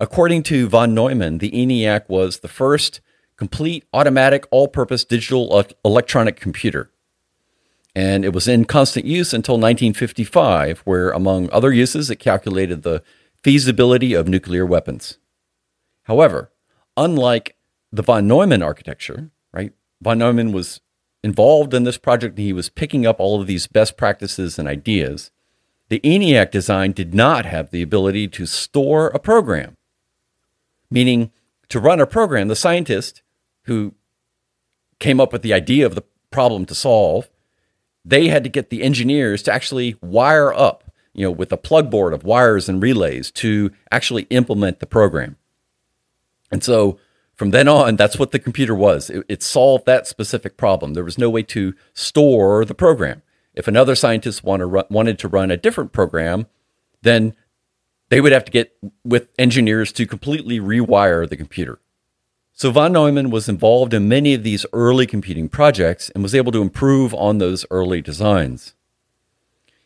According 0.00 0.42
to 0.44 0.68
von 0.68 0.92
Neumann, 0.92 1.38
the 1.38 1.52
ENIAC 1.52 2.08
was 2.08 2.40
the 2.40 2.48
first 2.48 3.00
complete 3.36 3.84
automatic 3.92 4.48
all 4.50 4.66
purpose 4.66 5.04
digital 5.04 5.64
electronic 5.84 6.40
computer. 6.40 6.90
And 7.94 8.24
it 8.24 8.32
was 8.32 8.48
in 8.48 8.64
constant 8.64 9.06
use 9.06 9.32
until 9.32 9.54
1955, 9.54 10.80
where, 10.80 11.10
among 11.10 11.48
other 11.52 11.72
uses, 11.72 12.10
it 12.10 12.16
calculated 12.16 12.82
the 12.82 13.04
feasibility 13.44 14.14
of 14.14 14.26
nuclear 14.26 14.64
weapons. 14.64 15.18
However, 16.04 16.50
unlike 16.96 17.56
the 17.92 18.02
von 18.02 18.26
Neumann 18.26 18.62
architecture, 18.62 19.30
right, 19.52 19.72
von 20.00 20.18
Neumann 20.18 20.50
was 20.50 20.80
involved 21.22 21.74
in 21.74 21.84
this 21.84 21.98
project 21.98 22.38
and 22.38 22.46
he 22.46 22.52
was 22.52 22.70
picking 22.70 23.06
up 23.06 23.20
all 23.20 23.40
of 23.40 23.46
these 23.46 23.66
best 23.66 23.96
practices 23.96 24.58
and 24.58 24.66
ideas. 24.66 25.30
The 25.90 26.00
ENIAC 26.00 26.50
design 26.50 26.92
did 26.92 27.14
not 27.14 27.44
have 27.44 27.70
the 27.70 27.82
ability 27.82 28.28
to 28.28 28.46
store 28.46 29.08
a 29.08 29.18
program, 29.18 29.76
meaning 30.90 31.30
to 31.68 31.78
run 31.78 32.00
a 32.00 32.06
program, 32.06 32.48
the 32.48 32.56
scientist 32.56 33.22
who 33.64 33.94
came 34.98 35.20
up 35.20 35.32
with 35.32 35.42
the 35.42 35.52
idea 35.52 35.84
of 35.84 35.94
the 35.94 36.04
problem 36.30 36.64
to 36.66 36.74
solve, 36.74 37.28
they 38.04 38.28
had 38.28 38.44
to 38.44 38.50
get 38.50 38.70
the 38.70 38.82
engineers 38.82 39.42
to 39.42 39.52
actually 39.52 39.96
wire 40.00 40.52
up, 40.52 40.83
you 41.14 41.24
know, 41.24 41.30
with 41.30 41.52
a 41.52 41.56
plug 41.56 41.90
board 41.90 42.12
of 42.12 42.24
wires 42.24 42.68
and 42.68 42.82
relays 42.82 43.30
to 43.30 43.70
actually 43.90 44.24
implement 44.24 44.80
the 44.80 44.86
program. 44.86 45.36
And 46.50 46.62
so 46.62 46.98
from 47.34 47.50
then 47.50 47.68
on, 47.68 47.96
that's 47.96 48.18
what 48.18 48.32
the 48.32 48.38
computer 48.38 48.74
was. 48.74 49.10
It, 49.10 49.24
it, 49.28 49.42
solved 49.42 49.86
that 49.86 50.06
specific 50.06 50.56
problem. 50.56 50.94
There 50.94 51.04
was 51.04 51.18
no 51.18 51.30
way 51.30 51.42
to 51.44 51.74
store 51.92 52.64
the 52.64 52.74
program. 52.74 53.22
If 53.54 53.66
another 53.66 53.94
scientist 53.94 54.44
want 54.44 54.60
to 54.60 54.66
run, 54.66 54.84
wanted 54.90 55.18
to 55.20 55.28
run 55.28 55.50
a 55.50 55.56
different 55.56 55.92
program, 55.92 56.46
then 57.02 57.34
they 58.08 58.20
would 58.20 58.32
have 58.32 58.44
to 58.44 58.52
get 58.52 58.76
with 59.04 59.28
engineers 59.38 59.92
to 59.92 60.06
completely 60.06 60.60
rewire 60.60 61.28
the 61.28 61.36
computer. 61.36 61.80
So 62.52 62.70
von 62.70 62.92
Neumann 62.92 63.30
was 63.30 63.48
involved 63.48 63.92
in 63.92 64.08
many 64.08 64.34
of 64.34 64.44
these 64.44 64.64
early 64.72 65.06
computing 65.06 65.48
projects 65.48 66.10
and 66.10 66.22
was 66.22 66.36
able 66.36 66.52
to 66.52 66.62
improve 66.62 67.12
on 67.14 67.38
those 67.38 67.66
early 67.70 68.00
designs. 68.00 68.74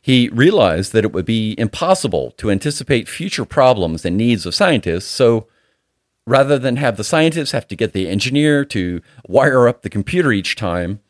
He 0.08 0.30
realized 0.30 0.94
that 0.94 1.04
it 1.04 1.12
would 1.12 1.26
be 1.26 1.54
impossible 1.58 2.30
to 2.38 2.50
anticipate 2.50 3.10
future 3.10 3.44
problems 3.44 4.06
and 4.06 4.16
needs 4.16 4.46
of 4.46 4.54
scientists, 4.54 5.10
so 5.10 5.48
rather 6.26 6.58
than 6.58 6.76
have 6.76 6.96
the 6.96 7.04
scientists 7.04 7.50
have 7.50 7.68
to 7.68 7.76
get 7.76 7.92
the 7.92 8.08
engineer 8.08 8.64
to 8.64 9.02
wire 9.26 9.68
up 9.68 9.82
the 9.82 9.90
computer 9.90 10.32
each 10.32 10.56
time, 10.56 11.00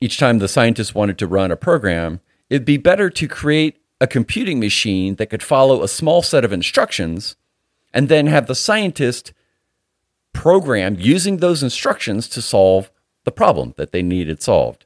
each 0.00 0.18
time 0.18 0.40
the 0.40 0.48
scientist 0.48 0.92
wanted 0.92 1.18
to 1.18 1.26
run 1.28 1.52
a 1.52 1.56
program, 1.56 2.18
it'd 2.50 2.64
be 2.64 2.76
better 2.76 3.08
to 3.08 3.28
create 3.28 3.80
a 4.00 4.08
computing 4.08 4.58
machine 4.58 5.14
that 5.14 5.30
could 5.30 5.44
follow 5.44 5.84
a 5.84 5.86
small 5.86 6.20
set 6.20 6.44
of 6.44 6.52
instructions 6.52 7.36
and 7.94 8.08
then 8.08 8.26
have 8.26 8.48
the 8.48 8.56
scientist 8.56 9.32
program 10.32 10.96
using 10.98 11.36
those 11.36 11.62
instructions 11.62 12.26
to 12.26 12.42
solve 12.42 12.90
the 13.22 13.30
problem 13.30 13.72
that 13.76 13.92
they 13.92 14.02
needed 14.02 14.42
solved. 14.42 14.84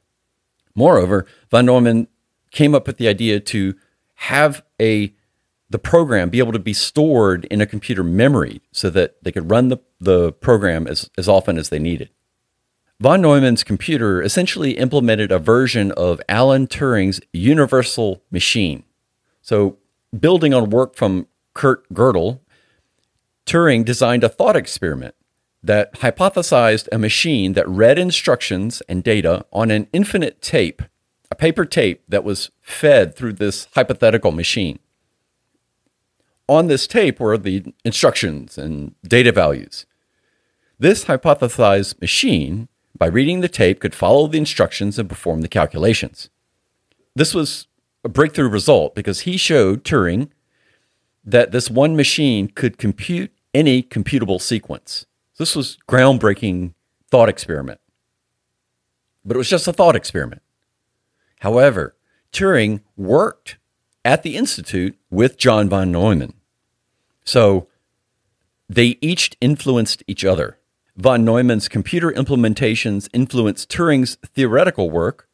Moreover, 0.75 1.25
von 1.49 1.65
Neumann 1.65 2.07
came 2.53 2.73
up 2.73 2.87
with 2.87 2.97
the 2.97 3.09
idea 3.09 3.41
to 3.41 3.75
have 4.15 4.63
a 4.81 5.13
the 5.69 5.79
program 5.79 6.29
be 6.29 6.39
able 6.39 6.51
to 6.51 6.59
be 6.59 6.73
stored 6.73 7.45
in 7.45 7.59
a 7.59 7.65
computer 7.65 8.03
memory 8.03 8.61
so 8.71 8.91
that 8.91 9.21
they 9.23 9.31
could 9.31 9.49
run 9.49 9.69
the, 9.69 9.77
the 9.99 10.31
program 10.33 10.85
as, 10.85 11.09
as 11.17 11.27
often 11.27 11.57
as 11.57 11.69
they 11.69 11.79
needed. 11.79 12.11
Von 12.99 13.21
Neumann's 13.21 13.63
computer 13.63 14.21
essentially 14.21 14.77
implemented 14.77 15.31
a 15.31 15.39
version 15.39 15.91
of 15.93 16.21
Alan 16.29 16.67
Turing's 16.67 17.19
universal 17.33 18.21
machine. 18.29 18.83
So, 19.41 19.77
building 20.17 20.53
on 20.53 20.69
work 20.69 20.95
from 20.95 21.27
Kurt 21.55 21.91
Gödel, 21.91 22.39
Turing 23.47 23.83
designed 23.83 24.23
a 24.23 24.29
thought 24.29 24.55
experiment 24.55 25.15
that 25.63 25.93
hypothesized 25.95 26.87
a 26.91 26.97
machine 26.97 27.53
that 27.53 27.67
read 27.67 27.97
instructions 27.97 28.81
and 28.87 29.03
data 29.03 29.45
on 29.51 29.71
an 29.71 29.87
infinite 29.91 30.41
tape, 30.41 30.83
a 31.33 31.35
paper 31.35 31.65
tape 31.65 32.03
that 32.07 32.23
was 32.23 32.51
fed 32.61 33.15
through 33.15 33.33
this 33.33 33.67
hypothetical 33.75 34.31
machine 34.31 34.79
on 36.47 36.67
this 36.67 36.87
tape 36.87 37.19
were 37.19 37.37
the 37.37 37.73
instructions 37.83 38.57
and 38.57 38.95
data 39.03 39.31
values. 39.31 39.85
This 40.79 41.05
hypothesized 41.05 41.99
machine, 42.01 42.67
by 42.97 43.07
reading 43.07 43.41
the 43.41 43.49
tape, 43.49 43.79
could 43.79 43.95
follow 43.95 44.27
the 44.27 44.37
instructions 44.37 44.99
and 44.99 45.09
perform 45.09 45.41
the 45.41 45.47
calculations. 45.47 46.29
This 47.15 47.33
was 47.33 47.67
a 48.03 48.09
breakthrough 48.09 48.49
result 48.49 48.95
because 48.95 49.21
he 49.21 49.37
showed 49.37 49.83
Turing 49.83 50.29
that 51.23 51.51
this 51.51 51.69
one 51.69 51.95
machine 51.95 52.47
could 52.49 52.77
compute 52.77 53.31
any 53.53 53.81
computable 53.81 54.41
sequence. 54.41 55.05
This 55.37 55.55
was 55.55 55.77
groundbreaking 55.87 56.73
thought 57.09 57.29
experiment. 57.29 57.79
But 59.23 59.35
it 59.35 59.37
was 59.37 59.49
just 59.49 59.67
a 59.67 59.73
thought 59.73 59.95
experiment. 59.95 60.41
However, 61.43 61.93
Turing 62.31 62.79
worked 62.95 63.57
at 64.05 64.23
the 64.23 64.37
Institute 64.37 64.97
with 65.09 65.35
John 65.35 65.67
von 65.67 65.91
Neumann. 65.91 66.35
So 67.25 67.67
they 68.69 68.97
each 69.01 69.35
influenced 69.41 70.03
each 70.07 70.23
other. 70.23 70.57
Von 70.95 71.25
Neumann's 71.25 71.67
computer 71.67 72.13
implementations 72.13 73.09
influenced 73.11 73.69
Turing's 73.69 74.15
theoretical 74.33 74.89
work, 74.89 75.27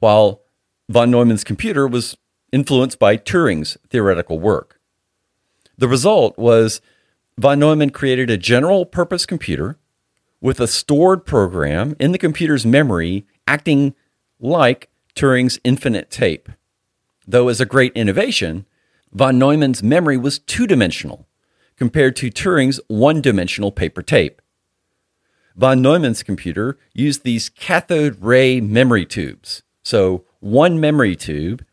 while 0.00 0.42
von 0.90 1.10
Neumann's 1.10 1.44
computer 1.44 1.88
was 1.88 2.18
influenced 2.52 2.98
by 2.98 3.16
Turing's 3.16 3.78
theoretical 3.88 4.38
work. 4.38 4.78
The 5.78 5.88
result 5.88 6.36
was 6.36 6.82
von 7.38 7.58
Neumann 7.58 7.88
created 7.88 8.28
a 8.28 8.36
general 8.36 8.84
purpose 8.84 9.24
computer 9.24 9.78
with 10.42 10.60
a 10.60 10.66
stored 10.66 11.24
program 11.24 11.96
in 11.98 12.12
the 12.12 12.18
computer's 12.18 12.66
memory 12.66 13.24
acting 13.48 13.94
like 14.38 14.90
Turing's 15.14 15.58
infinite 15.64 16.10
tape. 16.10 16.48
Though 17.26 17.48
as 17.48 17.60
a 17.60 17.66
great 17.66 17.92
innovation, 17.94 18.66
von 19.12 19.38
Neumann's 19.38 19.82
memory 19.82 20.16
was 20.16 20.38
two 20.38 20.66
dimensional 20.66 21.26
compared 21.76 22.16
to 22.16 22.30
Turing's 22.30 22.80
one 22.88 23.20
dimensional 23.20 23.72
paper 23.72 24.02
tape. 24.02 24.40
Von 25.56 25.80
Neumann's 25.80 26.22
computer 26.22 26.78
used 26.92 27.22
these 27.22 27.48
cathode 27.48 28.20
ray 28.20 28.60
memory 28.60 29.06
tubes. 29.06 29.62
So, 29.82 30.24
one 30.40 30.80
memory 30.80 31.14
tube 31.14 31.64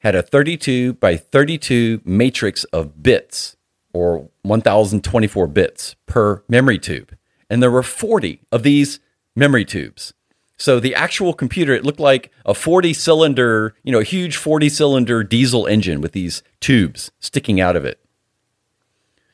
had 0.00 0.14
a 0.14 0.22
32 0.22 0.94
by 0.94 1.16
32 1.16 2.02
matrix 2.04 2.64
of 2.64 3.02
bits, 3.02 3.56
or 3.92 4.28
1024 4.42 5.46
bits 5.46 5.96
per 6.06 6.42
memory 6.48 6.78
tube. 6.78 7.16
And 7.48 7.62
there 7.62 7.70
were 7.70 7.82
40 7.82 8.40
of 8.50 8.62
these 8.62 9.00
memory 9.36 9.64
tubes. 9.64 10.12
So 10.62 10.78
the 10.78 10.94
actual 10.94 11.34
computer, 11.34 11.74
it 11.74 11.84
looked 11.84 11.98
like 11.98 12.30
a 12.46 12.54
40 12.54 12.92
cylinder, 12.92 13.74
you 13.82 13.90
know, 13.90 13.98
a 13.98 14.04
huge 14.04 14.36
40 14.36 14.68
cylinder 14.68 15.24
diesel 15.24 15.66
engine 15.66 16.00
with 16.00 16.12
these 16.12 16.44
tubes 16.60 17.10
sticking 17.18 17.60
out 17.60 17.74
of 17.74 17.84
it. 17.84 17.98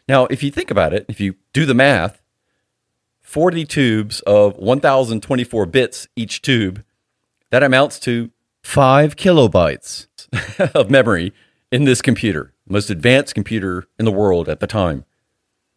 Now, 0.08 0.24
if 0.30 0.42
you 0.42 0.50
think 0.50 0.70
about 0.70 0.94
it, 0.94 1.04
if 1.06 1.20
you 1.20 1.34
do 1.52 1.66
the 1.66 1.74
math, 1.74 2.22
40 3.20 3.66
tubes 3.66 4.20
of 4.20 4.56
1024 4.56 5.66
bits 5.66 6.08
each 6.16 6.40
tube, 6.40 6.82
that 7.50 7.62
amounts 7.62 7.98
to 8.00 8.30
five 8.62 9.14
kilobytes 9.14 10.06
of 10.74 10.90
memory 10.90 11.34
in 11.70 11.84
this 11.84 12.00
computer, 12.00 12.54
most 12.66 12.88
advanced 12.88 13.34
computer 13.34 13.84
in 13.98 14.06
the 14.06 14.10
world 14.10 14.48
at 14.48 14.60
the 14.60 14.66
time. 14.66 15.04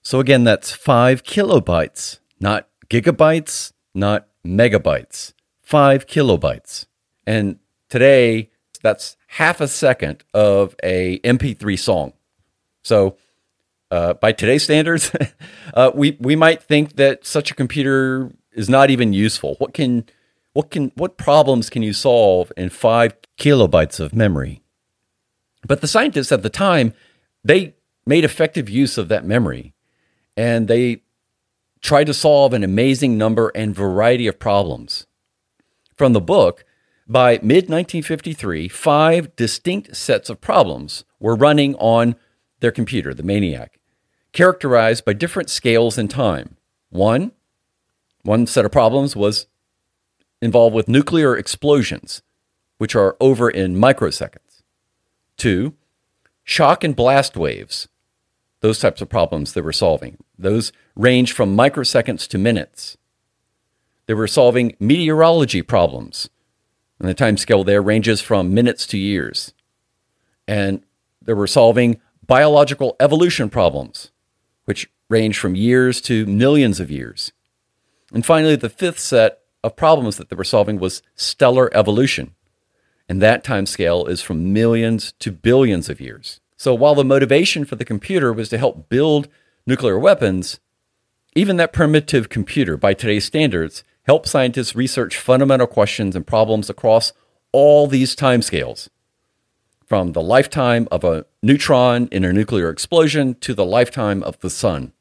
So 0.01 0.21
again, 0.21 0.45
that's 0.45 0.71
five 0.71 1.23
kilobytes, 1.23 2.19
not 2.39 2.69
gigabytes, 2.89 3.73
not 3.93 4.29
megabytes 4.45 5.33
five 5.71 6.05
kilobytes. 6.05 6.85
And 7.25 7.57
today, 7.87 8.49
that's 8.83 9.15
half 9.27 9.61
a 9.61 9.69
second 9.69 10.25
of 10.33 10.75
a 10.83 11.19
MP3 11.19 11.79
song. 11.79 12.11
So, 12.83 13.15
uh, 13.89 14.15
by 14.15 14.33
today's 14.33 14.63
standards, 14.63 15.15
uh, 15.73 15.91
we 15.95 16.17
we 16.19 16.35
might 16.35 16.61
think 16.61 16.97
that 16.97 17.25
such 17.25 17.51
a 17.51 17.55
computer 17.55 18.31
is 18.51 18.69
not 18.69 18.89
even 18.89 19.13
useful. 19.13 19.55
What 19.59 19.73
can 19.73 20.05
what 20.51 20.71
can 20.71 20.91
what 20.95 21.17
problems 21.17 21.69
can 21.69 21.83
you 21.83 21.93
solve 21.93 22.51
in 22.57 22.67
five 22.69 23.15
kilobytes 23.37 23.99
of 23.99 24.13
memory? 24.13 24.61
But 25.65 25.79
the 25.79 25.87
scientists 25.87 26.33
at 26.33 26.43
the 26.43 26.49
time 26.49 26.93
they 27.45 27.75
made 28.05 28.25
effective 28.25 28.69
use 28.69 28.97
of 28.97 29.07
that 29.07 29.25
memory, 29.25 29.73
and 30.35 30.67
they 30.67 31.03
tried 31.79 32.07
to 32.07 32.13
solve 32.13 32.53
an 32.53 32.63
amazing 32.63 33.17
number 33.17 33.53
and 33.55 33.73
variety 33.73 34.27
of 34.27 34.37
problems 34.37 35.07
from 36.01 36.13
the 36.13 36.19
book, 36.19 36.65
by 37.07 37.33
mid 37.43 37.69
1953, 37.69 38.67
five 38.69 39.35
distinct 39.35 39.95
sets 39.95 40.31
of 40.31 40.41
problems 40.41 41.05
were 41.19 41.35
running 41.35 41.75
on 41.75 42.15
their 42.59 42.71
computer, 42.71 43.13
the 43.13 43.21
Maniac, 43.21 43.79
characterized 44.31 45.05
by 45.05 45.13
different 45.13 45.51
scales 45.51 45.99
in 45.99 46.07
time. 46.07 46.57
One, 46.89 47.33
one 48.23 48.47
set 48.47 48.65
of 48.65 48.71
problems 48.71 49.15
was 49.15 49.45
involved 50.41 50.73
with 50.73 50.87
nuclear 50.87 51.37
explosions, 51.37 52.23
which 52.79 52.95
are 52.95 53.15
over 53.19 53.47
in 53.47 53.75
microseconds. 53.75 54.63
Two, 55.37 55.75
shock 56.43 56.83
and 56.83 56.95
blast 56.95 57.37
waves, 57.37 57.89
those 58.61 58.79
types 58.79 59.03
of 59.03 59.09
problems 59.09 59.53
they 59.53 59.61
were 59.61 59.71
solving. 59.71 60.17
Those 60.35 60.71
range 60.95 61.31
from 61.31 61.55
microseconds 61.55 62.27
to 62.29 62.39
minutes. 62.39 62.97
They 64.11 64.15
were 64.15 64.27
solving 64.27 64.75
meteorology 64.77 65.61
problems. 65.61 66.29
And 66.99 67.07
the 67.07 67.13
time 67.13 67.37
scale 67.37 67.63
there 67.63 67.81
ranges 67.81 68.19
from 68.19 68.53
minutes 68.53 68.85
to 68.87 68.97
years. 68.97 69.53
And 70.49 70.83
they 71.21 71.31
were 71.31 71.47
solving 71.47 72.01
biological 72.27 72.97
evolution 72.99 73.49
problems, 73.49 74.11
which 74.65 74.91
range 75.09 75.39
from 75.39 75.55
years 75.55 76.01
to 76.01 76.25
millions 76.25 76.81
of 76.81 76.91
years. 76.91 77.31
And 78.11 78.25
finally, 78.25 78.57
the 78.57 78.67
fifth 78.67 78.99
set 78.99 79.43
of 79.63 79.77
problems 79.77 80.17
that 80.17 80.27
they 80.27 80.35
were 80.35 80.43
solving 80.43 80.77
was 80.77 81.01
stellar 81.15 81.73
evolution. 81.73 82.35
And 83.07 83.21
that 83.21 83.45
time 83.45 83.65
scale 83.65 84.07
is 84.07 84.21
from 84.21 84.51
millions 84.51 85.13
to 85.19 85.31
billions 85.31 85.87
of 85.87 86.01
years. 86.01 86.41
So 86.57 86.73
while 86.73 86.95
the 86.95 87.05
motivation 87.05 87.63
for 87.63 87.77
the 87.77 87.85
computer 87.85 88.33
was 88.33 88.49
to 88.49 88.57
help 88.57 88.89
build 88.89 89.29
nuclear 89.65 89.97
weapons, 89.97 90.59
even 91.33 91.55
that 91.55 91.71
primitive 91.71 92.27
computer, 92.27 92.75
by 92.75 92.93
today's 92.93 93.23
standards, 93.23 93.85
help 94.03 94.27
scientists 94.27 94.75
research 94.75 95.17
fundamental 95.17 95.67
questions 95.67 96.15
and 96.15 96.25
problems 96.25 96.69
across 96.69 97.13
all 97.51 97.87
these 97.87 98.15
timescales, 98.15 98.89
from 99.85 100.13
the 100.13 100.21
lifetime 100.21 100.87
of 100.91 101.03
a 101.03 101.25
neutron 101.43 102.07
in 102.11 102.23
a 102.23 102.33
nuclear 102.33 102.69
explosion 102.69 103.35
to 103.35 103.53
the 103.53 103.65
lifetime 103.65 104.23
of 104.23 104.39
the 104.39 104.49
sun. 104.49 104.93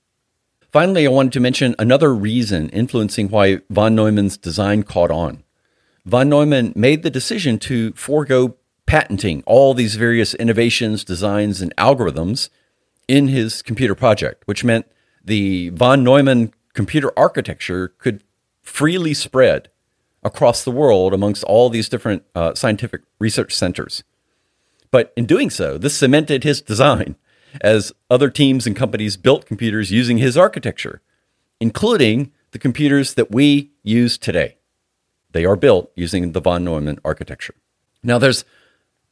Finally, 0.72 1.06
I 1.06 1.10
wanted 1.10 1.32
to 1.32 1.40
mention 1.40 1.74
another 1.78 2.14
reason 2.14 2.68
influencing 2.68 3.28
why 3.28 3.60
von 3.70 3.94
Neumann's 3.94 4.36
design 4.36 4.82
caught 4.84 5.10
on. 5.10 5.42
Von 6.04 6.28
Neumann 6.28 6.72
made 6.76 7.02
the 7.02 7.10
decision 7.10 7.58
to 7.60 7.92
forego 7.92 8.56
patenting 8.86 9.42
all 9.46 9.74
these 9.74 9.96
various 9.96 10.34
innovations, 10.34 11.04
designs, 11.04 11.60
and 11.60 11.74
algorithms 11.76 12.48
in 13.06 13.28
his 13.28 13.62
computer 13.62 13.94
project, 13.94 14.42
which 14.46 14.64
meant 14.64 14.86
the 15.24 15.68
von 15.70 16.02
Neumann 16.02 16.52
computer 16.72 17.12
architecture 17.16 17.88
could 17.98 18.22
freely 18.62 19.14
spread 19.14 19.70
across 20.22 20.64
the 20.64 20.70
world 20.70 21.14
amongst 21.14 21.44
all 21.44 21.70
these 21.70 21.88
different 21.88 22.24
uh, 22.34 22.54
scientific 22.54 23.02
research 23.18 23.54
centers. 23.54 24.04
But 24.90 25.12
in 25.16 25.26
doing 25.26 25.50
so, 25.50 25.78
this 25.78 25.96
cemented 25.96 26.44
his 26.44 26.60
design 26.60 27.16
as 27.60 27.92
other 28.10 28.30
teams 28.30 28.66
and 28.66 28.76
companies 28.76 29.16
built 29.16 29.46
computers 29.46 29.90
using 29.90 30.18
his 30.18 30.36
architecture, 30.36 31.00
including 31.60 32.32
the 32.52 32.58
computers 32.58 33.14
that 33.14 33.30
we 33.30 33.70
use 33.82 34.18
today. 34.18 34.56
They 35.32 35.44
are 35.44 35.56
built 35.56 35.90
using 35.94 36.32
the 36.32 36.40
von 36.40 36.64
Neumann 36.64 36.98
architecture. 37.04 37.54
Now, 38.02 38.18
there's 38.18 38.44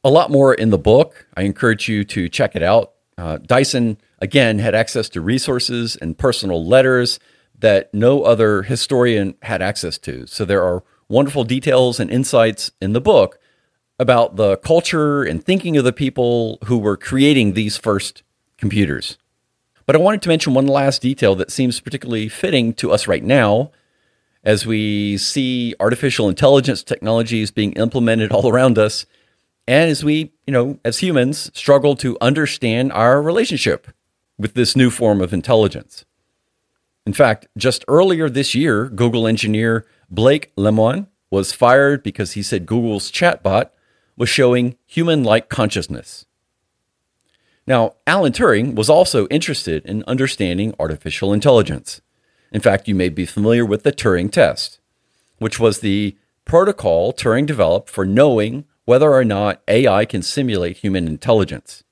a 0.03 0.09
lot 0.09 0.31
more 0.31 0.53
in 0.53 0.69
the 0.69 0.77
book. 0.77 1.27
I 1.35 1.43
encourage 1.43 1.87
you 1.87 2.03
to 2.05 2.29
check 2.29 2.55
it 2.55 2.63
out. 2.63 2.93
Uh, 3.17 3.37
Dyson, 3.37 3.97
again, 4.19 4.59
had 4.59 4.75
access 4.75 5.09
to 5.09 5.21
resources 5.21 5.95
and 5.95 6.17
personal 6.17 6.65
letters 6.65 7.19
that 7.59 7.93
no 7.93 8.23
other 8.23 8.63
historian 8.63 9.35
had 9.43 9.61
access 9.61 9.97
to. 9.99 10.25
So 10.27 10.45
there 10.45 10.63
are 10.63 10.83
wonderful 11.07 11.43
details 11.43 11.99
and 11.99 12.09
insights 12.09 12.71
in 12.81 12.93
the 12.93 13.01
book 13.01 13.39
about 13.99 14.37
the 14.37 14.57
culture 14.57 15.23
and 15.23 15.43
thinking 15.43 15.75
of 15.75 15.83
the 15.83 15.91
people 15.91 16.57
who 16.65 16.77
were 16.77 16.95
creating 16.95 17.53
these 17.53 17.77
first 17.77 18.23
computers. 18.57 19.17
But 19.85 19.95
I 19.95 19.99
wanted 19.99 20.21
to 20.21 20.29
mention 20.29 20.53
one 20.53 20.67
last 20.67 21.01
detail 21.01 21.35
that 21.35 21.51
seems 21.51 21.79
particularly 21.79 22.29
fitting 22.29 22.73
to 22.75 22.91
us 22.91 23.07
right 23.07 23.23
now 23.23 23.71
as 24.43 24.65
we 24.65 25.17
see 25.17 25.75
artificial 25.79 26.29
intelligence 26.29 26.83
technologies 26.83 27.51
being 27.51 27.73
implemented 27.73 28.31
all 28.31 28.47
around 28.47 28.77
us 28.77 29.05
and 29.67 29.91
as 29.91 30.03
we, 30.03 30.31
you 30.47 30.53
know, 30.53 30.79
as 30.85 30.99
humans 30.99 31.51
struggle 31.53 31.95
to 31.97 32.17
understand 32.21 32.91
our 32.93 33.21
relationship 33.21 33.87
with 34.37 34.53
this 34.53 34.75
new 34.75 34.89
form 34.89 35.21
of 35.21 35.33
intelligence. 35.33 36.05
In 37.09 37.13
fact, 37.13 37.47
just 37.57 37.83
earlier 37.87 38.29
this 38.29 38.53
year, 38.53 38.87
Google 38.87 39.25
engineer 39.25 39.83
Blake 40.11 40.55
Lemoine 40.55 41.07
was 41.31 41.51
fired 41.51 42.03
because 42.03 42.33
he 42.33 42.43
said 42.43 42.67
Google's 42.67 43.11
chatbot 43.11 43.71
was 44.15 44.29
showing 44.29 44.77
human 44.85 45.23
like 45.23 45.49
consciousness. 45.49 46.27
Now, 47.65 47.95
Alan 48.05 48.31
Turing 48.31 48.75
was 48.75 48.91
also 48.91 49.25
interested 49.29 49.83
in 49.87 50.03
understanding 50.05 50.75
artificial 50.77 51.33
intelligence. 51.33 51.99
In 52.51 52.61
fact, 52.61 52.87
you 52.87 52.93
may 52.93 53.09
be 53.09 53.25
familiar 53.25 53.65
with 53.65 53.81
the 53.81 53.91
Turing 53.91 54.31
test, 54.31 54.79
which 55.39 55.59
was 55.59 55.79
the 55.79 56.15
protocol 56.45 57.11
Turing 57.11 57.47
developed 57.47 57.89
for 57.89 58.05
knowing 58.05 58.65
whether 58.85 59.11
or 59.11 59.25
not 59.25 59.63
AI 59.67 60.05
can 60.05 60.21
simulate 60.21 60.77
human 60.77 61.07
intelligence. 61.07 61.83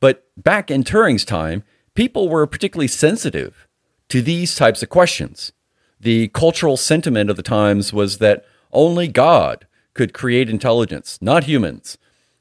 But 0.00 0.26
back 0.34 0.70
in 0.70 0.82
Turing's 0.82 1.26
time, 1.26 1.62
people 1.92 2.30
were 2.30 2.46
particularly 2.46 2.88
sensitive 2.88 3.68
to 4.08 4.22
these 4.22 4.54
types 4.54 4.82
of 4.82 4.88
questions. 4.88 5.52
The 6.00 6.28
cultural 6.28 6.76
sentiment 6.76 7.30
of 7.30 7.36
the 7.36 7.42
times 7.42 7.92
was 7.92 8.18
that 8.18 8.44
only 8.72 9.08
God 9.08 9.66
could 9.94 10.12
create 10.12 10.50
intelligence, 10.50 11.18
not 11.20 11.44
humans. 11.44 11.96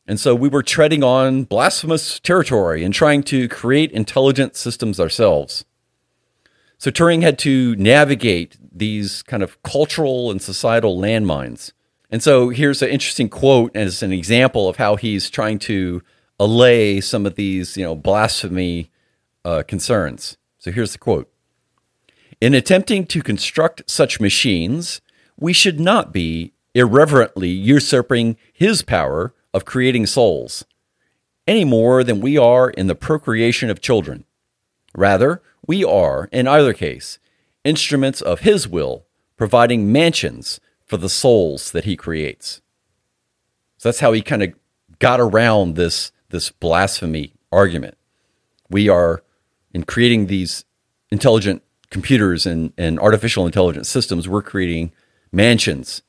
And 0.05 0.19
so 0.19 0.35
we 0.35 0.49
were 0.49 0.63
treading 0.63 1.03
on 1.03 1.43
blasphemous 1.45 2.19
territory 2.19 2.83
and 2.83 2.93
trying 2.93 3.23
to 3.23 3.47
create 3.47 3.91
intelligent 3.91 4.55
systems 4.55 4.99
ourselves. 4.99 5.63
So 6.77 6.91
Turing 6.91 7.21
had 7.21 7.39
to 7.39 7.75
navigate 7.77 8.57
these 8.75 9.21
kind 9.23 9.41
of 9.41 9.61
cultural 9.63 10.29
and 10.29 10.41
societal 10.41 10.99
landmines. 10.99 11.71
And 12.09 12.21
so 12.21 12.49
here's 12.49 12.81
an 12.81 12.89
interesting 12.89 13.29
quote 13.29 13.75
as 13.75 14.03
an 14.03 14.11
example 14.11 14.67
of 14.67 14.75
how 14.75 14.97
he's 14.97 15.29
trying 15.29 15.59
to 15.59 16.01
allay 16.39 16.99
some 16.99 17.25
of 17.25 17.35
these, 17.35 17.77
you 17.77 17.83
know, 17.83 17.95
blasphemy 17.95 18.91
uh, 19.45 19.63
concerns. 19.65 20.37
So 20.57 20.71
here's 20.71 20.91
the 20.91 20.99
quote 20.99 21.32
In 22.43 22.53
attempting 22.53 23.05
to 23.05 23.23
construct 23.23 23.89
such 23.89 24.19
machines, 24.19 24.99
we 25.39 25.53
should 25.53 25.79
not 25.79 26.11
be 26.11 26.51
irreverently 26.75 27.47
usurping 27.47 28.35
his 28.51 28.81
power 28.81 29.33
of 29.53 29.63
creating 29.63 30.07
souls, 30.07 30.65
any 31.47 31.63
more 31.63 32.03
than 32.03 32.19
we 32.19 32.37
are 32.37 32.69
in 32.69 32.87
the 32.87 32.95
procreation 32.95 33.69
of 33.69 33.79
children. 33.79 34.25
Rather, 34.93 35.41
we 35.65 35.85
are, 35.85 36.27
in 36.33 36.45
either 36.45 36.73
case, 36.73 37.17
instruments 37.63 38.19
of 38.21 38.41
his 38.41 38.67
will, 38.67 39.05
providing 39.37 39.89
mansions 39.89 40.59
for 40.85 40.97
the 40.97 41.07
souls 41.07 41.71
that 41.71 41.85
he 41.85 41.95
creates. 41.95 42.61
So 43.77 43.87
that's 43.87 44.01
how 44.01 44.11
he 44.11 44.21
kind 44.21 44.43
of 44.43 44.53
got 44.99 45.21
around 45.21 45.75
this, 45.75 46.11
this 46.27 46.51
blasphemy 46.51 47.35
argument. 47.53 47.97
We 48.69 48.89
are, 48.89 49.23
in 49.73 49.83
creating 49.83 50.27
these 50.27 50.65
intelligent 51.09 51.63
computers 51.93 52.45
and, 52.45 52.73
and 52.77 52.99
artificial 52.99 53.45
intelligence 53.45 53.87
systems, 53.87 54.27
we're 54.27 54.41
creating 54.41 54.91
mansions 55.31 56.01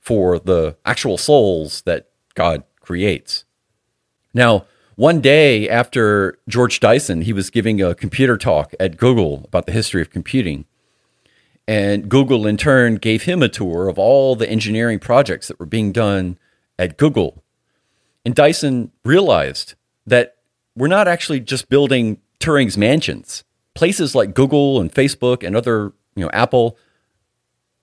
for 0.00 0.38
the 0.38 0.76
actual 0.84 1.16
souls 1.16 1.82
that 1.82 2.08
God 2.34 2.64
creates. 2.80 3.44
Now, 4.34 4.66
one 4.96 5.20
day 5.20 5.68
after 5.68 6.38
George 6.48 6.80
Dyson, 6.80 7.22
he 7.22 7.32
was 7.32 7.48
giving 7.48 7.80
a 7.80 7.94
computer 7.94 8.36
talk 8.36 8.74
at 8.78 8.98
Google 8.98 9.42
about 9.44 9.66
the 9.66 9.72
history 9.72 10.02
of 10.02 10.10
computing. 10.10 10.66
And 11.66 12.08
Google, 12.08 12.46
in 12.46 12.56
turn, 12.56 12.96
gave 12.96 13.22
him 13.22 13.42
a 13.42 13.48
tour 13.48 13.88
of 13.88 13.98
all 13.98 14.34
the 14.34 14.50
engineering 14.50 14.98
projects 14.98 15.48
that 15.48 15.60
were 15.60 15.66
being 15.66 15.92
done 15.92 16.38
at 16.78 16.98
Google. 16.98 17.42
And 18.24 18.34
Dyson 18.34 18.90
realized 19.04 19.74
that 20.06 20.36
we're 20.76 20.88
not 20.88 21.08
actually 21.08 21.40
just 21.40 21.68
building 21.68 22.18
Turing's 22.40 22.76
mansions. 22.76 23.44
Places 23.74 24.14
like 24.14 24.34
Google 24.34 24.80
and 24.80 24.92
Facebook 24.92 25.46
and 25.46 25.56
other, 25.56 25.92
you 26.14 26.24
know, 26.24 26.30
Apple, 26.32 26.76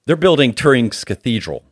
they're 0.06 0.15
building 0.15 0.54
Turing's 0.54 1.04
cathedral. 1.04 1.63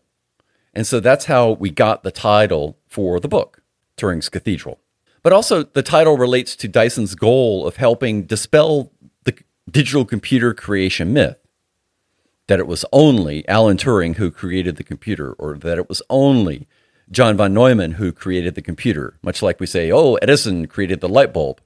And 0.73 0.85
so 0.85 0.99
that's 0.99 1.25
how 1.25 1.51
we 1.51 1.69
got 1.69 2.03
the 2.03 2.11
title 2.11 2.77
for 2.87 3.19
the 3.19 3.29
book, 3.29 3.61
Turing's 3.97 4.29
Cathedral. 4.29 4.79
But 5.23 5.33
also, 5.33 5.63
the 5.63 5.81
title 5.81 6.17
relates 6.17 6.55
to 6.57 6.67
Dyson's 6.67 7.15
goal 7.15 7.65
of 7.65 7.77
helping 7.77 8.23
dispel 8.23 8.91
the 9.23 9.35
digital 9.71 10.05
computer 10.05 10.53
creation 10.53 11.13
myth 11.13 11.37
that 12.47 12.59
it 12.59 12.67
was 12.67 12.85
only 12.91 13.47
Alan 13.47 13.77
Turing 13.77 14.17
who 14.17 14.29
created 14.29 14.75
the 14.75 14.83
computer, 14.83 15.33
or 15.33 15.57
that 15.57 15.77
it 15.77 15.89
was 15.89 16.01
only 16.09 16.67
John 17.09 17.37
von 17.37 17.53
Neumann 17.53 17.93
who 17.93 18.11
created 18.11 18.55
the 18.55 18.61
computer, 18.61 19.17
much 19.23 19.41
like 19.41 19.59
we 19.59 19.65
say, 19.65 19.91
oh, 19.91 20.15
Edison 20.15 20.67
created 20.67 21.01
the 21.01 21.09
light 21.09 21.33
bulb. 21.33 21.59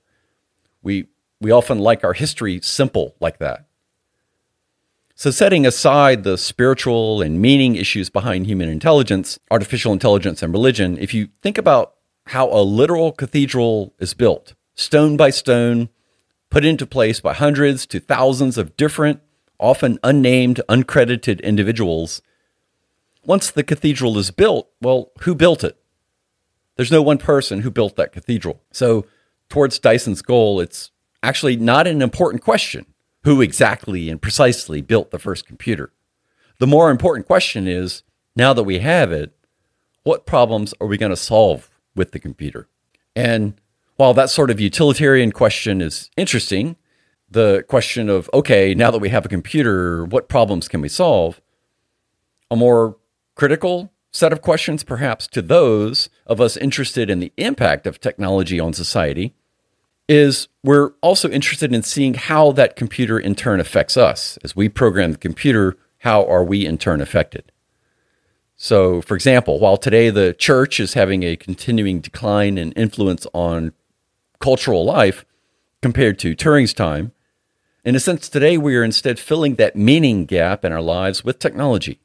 We, 0.82 1.08
we 1.42 1.52
often 1.52 1.80
like 1.80 2.04
our 2.04 2.14
history 2.14 2.60
simple 2.62 3.16
like 3.20 3.40
that. 3.40 3.66
So, 5.16 5.32
setting 5.32 5.66
aside 5.66 6.24
the 6.24 6.38
spiritual 6.38 7.22
and 7.22 7.42
meaning 7.42 7.76
issues 7.76 8.10
behind 8.10 8.46
human 8.48 8.70
intelligence, 8.70 9.38
artificial 9.52 9.92
intelligence, 9.92 10.42
and 10.42 10.54
religion, 10.54 10.98
if 10.98 11.14
you 11.14 11.28
think 11.42 11.58
about 11.58 11.96
how 12.28 12.50
a 12.50 12.64
literal 12.64 13.12
cathedral 13.12 13.94
is 14.00 14.14
built, 14.14 14.54
stone 14.76 15.18
by 15.18 15.30
stone, 15.30 15.90
put 16.50 16.64
into 16.64 16.86
place 16.86 17.20
by 17.20 17.34
hundreds 17.34 17.86
to 17.88 18.00
thousands 18.00 18.58
of 18.58 18.78
different, 18.78 19.20
often 19.60 20.00
unnamed, 20.04 20.62
uncredited 20.70 21.44
individuals, 21.44 22.22
once 23.26 23.52
the 23.52 23.64
cathedral 23.64 24.18
is 24.18 24.32
built, 24.32 24.70
well, 24.82 25.12
who 25.22 25.36
built 25.36 25.66
it? 25.66 25.78
There's 26.78 26.92
no 26.92 27.02
one 27.02 27.18
person 27.18 27.60
who 27.60 27.72
built 27.72 27.98
that 27.98 28.14
cathedral. 28.14 28.62
So, 28.72 29.06
towards 29.50 29.80
Dyson's 29.80 30.22
goal, 30.22 30.62
it's 30.62 30.92
actually 31.24 31.56
not 31.56 31.88
an 31.88 32.02
important 32.02 32.44
question 32.44 32.86
who 33.24 33.42
exactly 33.42 34.10
and 34.10 34.22
precisely 34.22 34.82
built 34.82 35.12
the 35.12 35.20
first 35.20 35.46
computer. 35.46 35.92
The 36.60 36.68
more 36.68 36.90
important 36.90 37.28
question 37.28 37.68
is 37.68 38.04
now 38.36 38.54
that 38.54 38.64
we 38.64 38.80
have 38.80 39.12
it, 39.12 39.34
what 40.04 40.26
problems 40.26 40.74
are 40.80 40.88
we 40.88 40.98
going 40.98 41.12
to 41.12 41.18
solve 41.18 41.70
with 41.96 42.12
the 42.12 42.20
computer? 42.20 42.68
And 43.16 43.60
while 43.98 44.14
that 44.14 44.30
sort 44.30 44.50
of 44.50 44.60
utilitarian 44.60 45.32
question 45.32 45.82
is 45.82 46.10
interesting, 46.16 46.78
the 47.30 47.64
question 47.68 48.10
of, 48.10 48.30
okay, 48.34 48.74
now 48.74 48.92
that 48.92 49.00
we 49.00 49.10
have 49.10 49.26
a 49.26 49.30
computer, 49.30 50.06
what 50.06 50.30
problems 50.30 50.68
can 50.68 50.82
we 50.82 50.90
solve? 50.90 51.42
A 52.50 52.56
more 52.56 52.98
critical 53.36 53.92
set 54.12 54.34
of 54.34 54.42
questions, 54.42 54.84
perhaps, 54.84 55.28
to 55.28 55.42
those 55.42 56.10
of 56.26 56.42
us 56.42 56.58
interested 56.58 57.10
in 57.10 57.20
the 57.20 57.34
impact 57.38 57.86
of 57.86 58.00
technology 58.00 58.60
on 58.60 58.74
society 58.74 59.36
is 60.10 60.48
we're 60.64 60.90
also 61.02 61.30
interested 61.30 61.74
in 61.74 61.84
seeing 61.84 62.16
how 62.16 62.52
that 62.54 62.76
computer 62.76 63.20
in 63.20 63.36
turn 63.36 63.60
affects 63.60 63.96
us. 63.96 64.40
As 64.44 64.56
we 64.56 64.68
program 64.68 65.12
the 65.12 65.18
computer, 65.20 65.78
how 66.00 66.26
are 66.26 66.44
we 66.44 66.66
in 66.66 66.80
turn 66.80 67.00
affected? 67.00 67.52
So, 68.58 69.02
for 69.04 69.14
example, 69.14 69.60
while 69.60 69.78
today 69.78 70.10
the 70.10 70.34
church 70.34 70.80
is 70.80 70.96
having 70.96 71.24
a 71.24 71.38
continuing 71.38 72.02
decline 72.02 72.58
in 72.58 72.72
influence 72.72 73.28
on 73.34 73.72
cultural 74.40 74.84
life 74.84 75.26
compared 75.82 76.18
to 76.20 76.36
Turing's 76.36 76.74
time, 76.74 77.14
in 77.86 77.96
a 77.96 78.00
sense, 78.00 78.28
today 78.28 78.58
we 78.58 78.76
are 78.76 78.84
instead 78.84 79.20
filling 79.20 79.56
that 79.56 79.76
meaning 79.76 80.26
gap 80.26 80.66
in 80.66 80.74
our 80.74 80.82
lives 80.82 81.24
with 81.24 81.40
technology. 81.40 82.02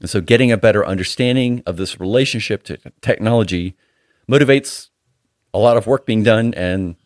And 0.00 0.08
so, 0.08 0.22
getting 0.22 0.50
a 0.50 0.56
better 0.56 0.84
understanding 0.84 1.62
of 1.66 1.76
this 1.76 2.00
relationship 2.00 2.62
to 2.64 2.78
technology 3.02 3.76
motivates 4.28 4.88
a 5.52 5.58
lot 5.58 5.76
of 5.76 5.86
work 5.86 6.06
being 6.06 6.22
done 6.22 6.54
and 6.54 6.96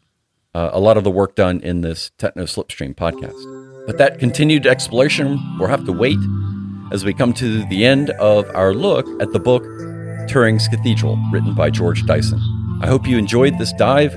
uh, 0.57 0.71
a 0.73 0.81
lot 0.81 0.97
of 0.97 1.05
the 1.05 1.11
work 1.11 1.35
done 1.35 1.61
in 1.61 1.83
this 1.83 2.13
Techno 2.17 2.45
Slipstream 2.45 2.95
podcast. 2.95 3.87
But 3.87 3.99
that 3.99 4.19
continued 4.19 4.67
exploration 4.67 5.39
will 5.59 5.67
have 5.67 5.85
to 5.85 5.93
wait 5.93 6.19
as 6.93 7.05
we 7.05 7.13
come 7.13 7.35
to 7.35 7.63
the 7.67 7.85
end 7.85 8.09
of 8.11 8.49
our 8.55 8.73
look 8.73 9.07
at 9.21 9.33
the 9.33 9.39
book 9.39 9.63
Turing's 10.31 10.67
Cathedral, 10.67 11.19
written 11.31 11.55
by 11.55 11.69
George 11.69 12.07
Dyson. 12.07 12.41
I 12.81 12.87
hope 12.87 13.07
you 13.07 13.19
enjoyed 13.19 13.59
this 13.59 13.73
dive 13.75 14.15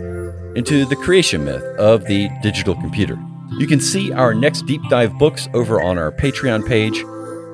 into 0.56 0.86
the 0.86 0.95
creation 0.95 1.43
myth 1.43 1.63
of 1.78 2.06
the 2.06 2.30
digital 2.41 2.75
computer. 2.75 3.19
You 3.58 3.67
can 3.67 3.82
see 3.82 4.13
our 4.13 4.34
next 4.34 4.65
deep 4.65 4.82
dive 4.89 5.19
books 5.19 5.49
over 5.54 5.82
on 5.82 5.97
our 5.97 6.12
Patreon 6.12 6.65
page, 6.65 7.04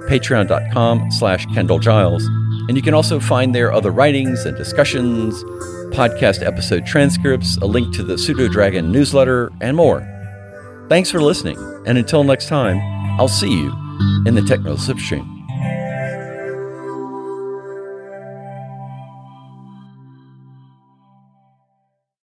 patreon.com 0.09 1.09
slash 1.09 1.47
Kendall 1.47 1.79
Giles. 1.79 2.23
And 2.67 2.77
you 2.77 2.83
can 2.83 2.93
also 2.93 3.19
find 3.19 3.55
there 3.55 3.73
other 3.73 3.89
writings 3.89 4.45
and 4.45 4.55
discussions, 4.55 5.43
podcast 5.91 6.45
episode 6.45 6.85
transcripts, 6.85 7.57
a 7.57 7.65
link 7.65 7.93
to 7.95 8.03
the 8.03 8.17
Pseudo 8.17 8.47
Dragon 8.47 8.91
newsletter, 8.91 9.51
and 9.61 9.75
more. 9.75 10.01
Thanks 10.89 11.09
for 11.11 11.21
listening, 11.21 11.57
and 11.85 11.97
until 11.97 12.23
next 12.23 12.47
time, 12.47 12.79
I'll 13.19 13.27
see 13.27 13.51
you 13.51 13.71
in 14.25 14.35
the 14.35 14.41
Techno 14.41 14.75
Slipstream. 14.75 15.34